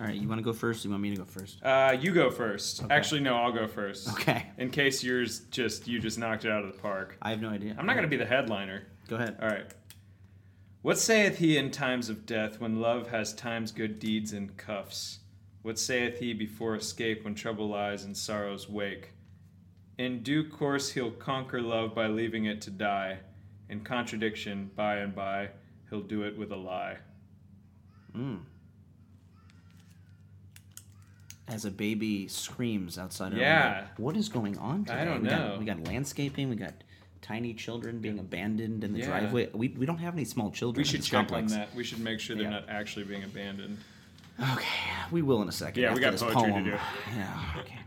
[0.00, 0.84] All right, you want to go first?
[0.84, 1.62] Or you want me to go first?
[1.62, 2.84] Uh, you go first.
[2.88, 4.08] Actually, no, I'll go first.
[4.12, 4.46] Okay.
[4.56, 7.18] In case yours just you just knocked it out of the park.
[7.20, 7.74] I have no idea.
[7.76, 8.86] I'm not gonna be the headliner.
[9.08, 9.36] Go ahead.
[9.42, 9.66] All right.
[10.82, 15.18] What saith he in times of death when love has time's good deeds in cuffs?
[15.68, 19.10] What saith he before escape when trouble lies in sorrow's wake?
[19.98, 23.18] In due course he'll conquer love by leaving it to die.
[23.68, 25.50] In contradiction, by and by,
[25.90, 26.96] he'll do it with a lie.
[28.16, 28.38] Mm.
[31.46, 33.74] As a baby screams outside our Yeah.
[33.80, 33.90] window.
[33.98, 35.00] What is going on today?
[35.02, 35.48] I don't we know.
[35.50, 36.48] Got, we got landscaping.
[36.48, 36.82] We got
[37.20, 39.06] tiny children being abandoned in the Yeah.
[39.08, 39.50] driveway.
[39.52, 40.78] We, we don't have any small children.
[40.80, 41.52] We in should this check complex.
[41.52, 41.74] on that.
[41.74, 42.60] We should make sure they're Yeah.
[42.60, 43.76] not actually being abandoned.
[44.40, 44.66] Okay,
[45.10, 45.82] we will in a second.
[45.82, 46.64] Yeah, we got this poetry to poem.
[46.64, 46.76] do.
[47.16, 47.78] Yeah, okay.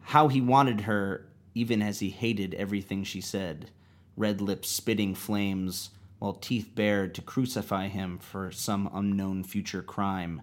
[0.00, 3.70] How he wanted her, even as he hated everything she said.
[4.16, 10.42] Red lips spitting flames, while teeth bared to crucify him for some unknown future crime.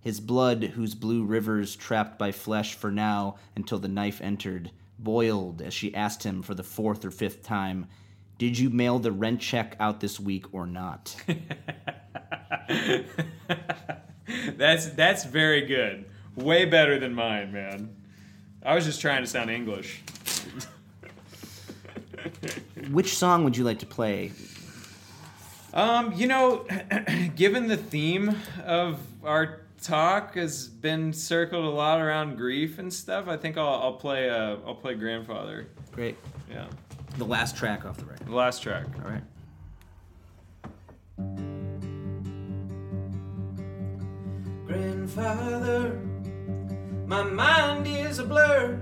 [0.00, 5.60] His blood, whose blue rivers trapped by flesh for now until the knife entered, boiled
[5.62, 7.86] as she asked him for the fourth or fifth time,
[8.38, 11.14] Did you mail the rent check out this week or not?
[14.56, 16.04] That's that's very good.
[16.36, 17.94] Way better than mine, man.
[18.64, 20.00] I was just trying to sound English.
[22.90, 24.32] Which song would you like to play?
[25.74, 26.66] Um, you know,
[27.36, 33.26] given the theme of our talk has been circled a lot around grief and stuff,
[33.28, 35.66] I think I'll, I'll play uh, I'll play Grandfather.
[35.92, 36.16] Great.
[36.50, 36.66] Yeah,
[37.18, 38.26] The last track off the record.
[38.26, 38.86] the last track.
[39.04, 39.22] All right.
[44.72, 46.00] Grandfather,
[47.04, 48.80] my mind is a blur.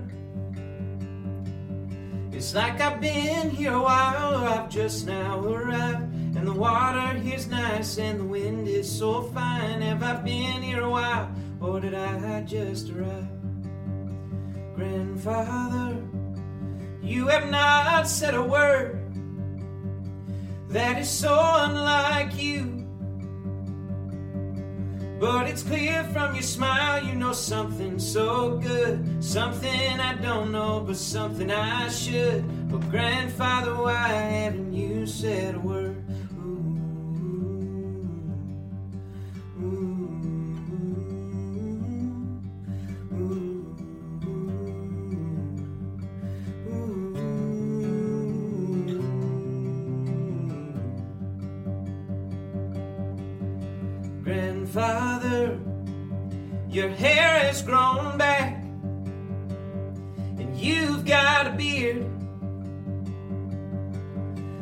[2.31, 6.13] It's like I've been here a while, I've just now arrived.
[6.37, 9.81] And the water here's nice, and the wind is so fine.
[9.81, 13.27] Have I been here a while, or did I just arrive?
[14.75, 16.01] Grandfather,
[17.01, 18.97] you have not said a word
[20.69, 22.80] that is so unlike you.
[25.21, 29.23] But it's clear from your smile you know something so good.
[29.23, 32.43] Something I don't know, but something I should.
[32.71, 36.00] But grandfather, why haven't you said a word?
[56.71, 58.63] Your hair has grown back,
[60.39, 62.05] and you've got a beard.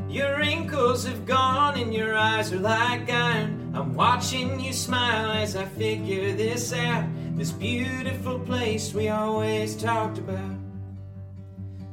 [0.09, 3.71] Your wrinkles have gone and your eyes are like iron.
[3.75, 7.05] I'm watching you smile as I figure this out.
[7.35, 10.57] This beautiful place we always talked about.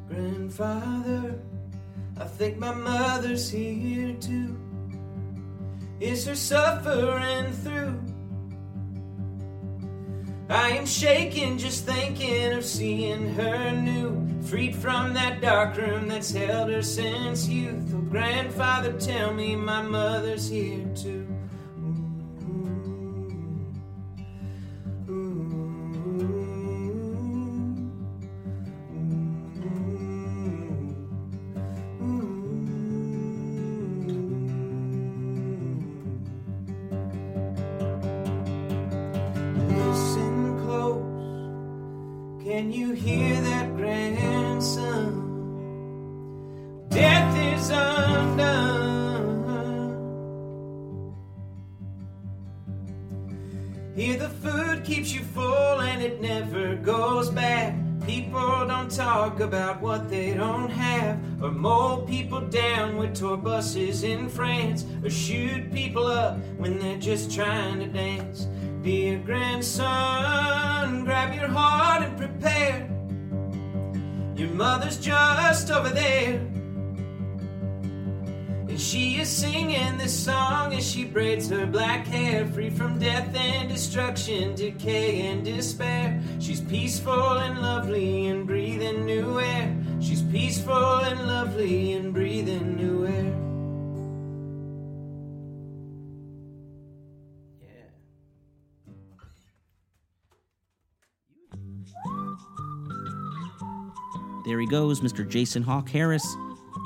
[0.08, 1.38] Grandfather,
[2.18, 4.56] I think my mother's here too.
[6.00, 8.00] Is her suffering through?
[10.48, 16.30] I am shaking just thinking of seeing her new, freed from that dark room that's
[16.30, 17.92] held her since youth.
[17.92, 21.15] Oh, grandfather, tell me my mother's here too.
[65.02, 68.46] Or shoot people up when they're just trying to dance.
[68.82, 72.88] Be a grandson, grab your heart and prepare.
[74.36, 76.40] Your mother's just over there.
[78.68, 83.34] And she is singing this song as she braids her black hair, free from death
[83.34, 86.20] and destruction, decay and despair.
[86.38, 89.74] She's peaceful and lovely and breathing new air.
[90.00, 92.95] She's peaceful and lovely and breathing new air.
[104.46, 105.28] There he goes, Mr.
[105.28, 106.24] Jason Hawk Harris.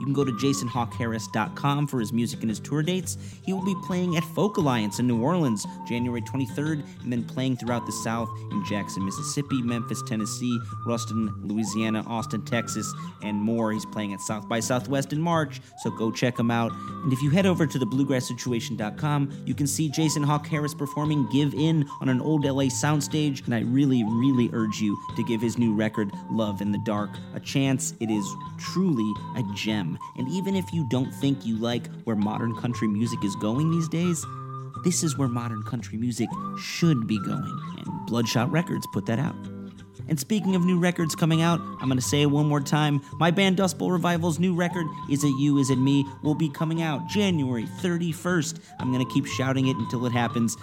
[0.01, 3.19] You can go to jasonhawkharris.com for his music and his tour dates.
[3.45, 7.59] He will be playing at Folk Alliance in New Orleans January 23rd, and then playing
[7.59, 12.91] throughout the South in Jackson, Mississippi, Memphis, Tennessee, Ruston, Louisiana, Austin, Texas,
[13.23, 13.73] and more.
[13.73, 16.73] He's playing at South by Southwest in March, so go check him out.
[16.73, 21.53] And if you head over to thebluegrasssituation.com, you can see Jason Hawk Harris performing Give
[21.53, 25.59] In on an old LA soundstage, and I really, really urge you to give his
[25.59, 27.93] new record, Love and the Dark, a chance.
[28.01, 28.25] It is
[28.59, 29.90] truly a gem.
[30.17, 33.89] And even if you don't think you like where modern country music is going these
[33.89, 34.25] days,
[34.85, 37.61] this is where modern country music should be going.
[37.79, 39.37] And Bloodshot Records put that out.
[40.09, 43.01] And speaking of new records coming out, I'm going to say it one more time.
[43.21, 46.49] My band Dust Bowl Revival's new record, Is It You, Is It Me, will be
[46.49, 48.59] coming out January 31st.
[48.81, 50.57] I'm going to keep shouting it until it happens.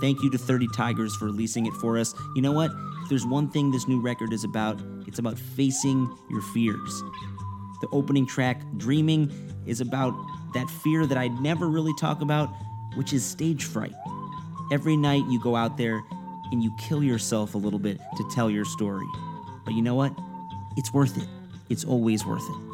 [0.00, 2.14] Thank you to 30 Tigers for releasing it for us.
[2.34, 2.70] You know what?
[3.02, 7.02] If there's one thing this new record is about, it's about facing your fears.
[7.80, 9.30] The opening track, Dreaming,
[9.66, 10.14] is about
[10.54, 12.48] that fear that I never really talk about,
[12.94, 13.94] which is stage fright.
[14.72, 16.02] Every night you go out there
[16.52, 19.06] and you kill yourself a little bit to tell your story.
[19.64, 20.16] But you know what?
[20.76, 21.28] It's worth it.
[21.68, 22.66] It's always worth it.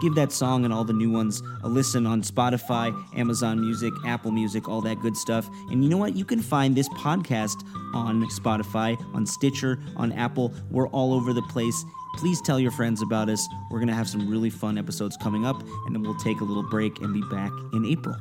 [0.00, 4.30] Give that song and all the new ones a listen on Spotify, Amazon Music, Apple
[4.30, 5.48] Music, all that good stuff.
[5.70, 6.14] And you know what?
[6.14, 7.64] You can find this podcast
[7.94, 10.54] on Spotify, on Stitcher, on Apple.
[10.70, 11.84] We're all over the place.
[12.18, 13.48] Please tell your friends about us.
[13.70, 16.44] We're going to have some really fun episodes coming up, and then we'll take a
[16.44, 18.16] little break and be back in April.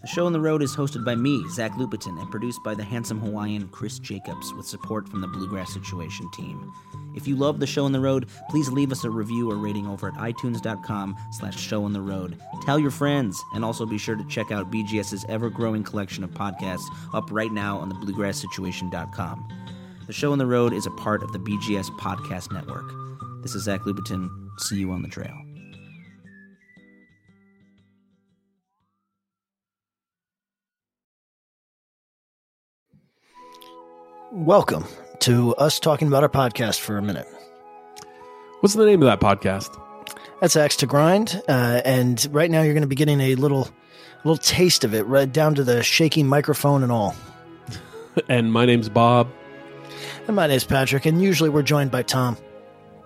[0.00, 2.84] The show on the road is hosted by me, Zach Lupetin, and produced by the
[2.84, 6.72] handsome Hawaiian Chris Jacobs with support from the Bluegrass Situation team.
[7.16, 9.88] If you love the show on the road, please leave us a review or rating
[9.88, 12.40] over at itunes.com slash show on the road.
[12.62, 16.86] Tell your friends, and also be sure to check out BGS's ever-growing collection of podcasts
[17.12, 19.48] up right now on the bluegrasssituation.com.
[20.06, 22.99] The show on the road is a part of the BGS Podcast Network.
[23.42, 24.28] This is Zach Lupetin.
[24.58, 25.34] See you on the trail.
[34.30, 34.84] Welcome
[35.20, 37.26] to us talking about our podcast for a minute.
[38.60, 39.74] What's the name of that podcast?
[40.42, 43.64] That's Axe to Grind, uh, and right now you're going to be getting a little,
[43.64, 47.16] a little taste of it, right down to the shaky microphone and all.
[48.28, 49.28] And my name's Bob.
[50.26, 52.36] And my name's Patrick, and usually we're joined by Tom.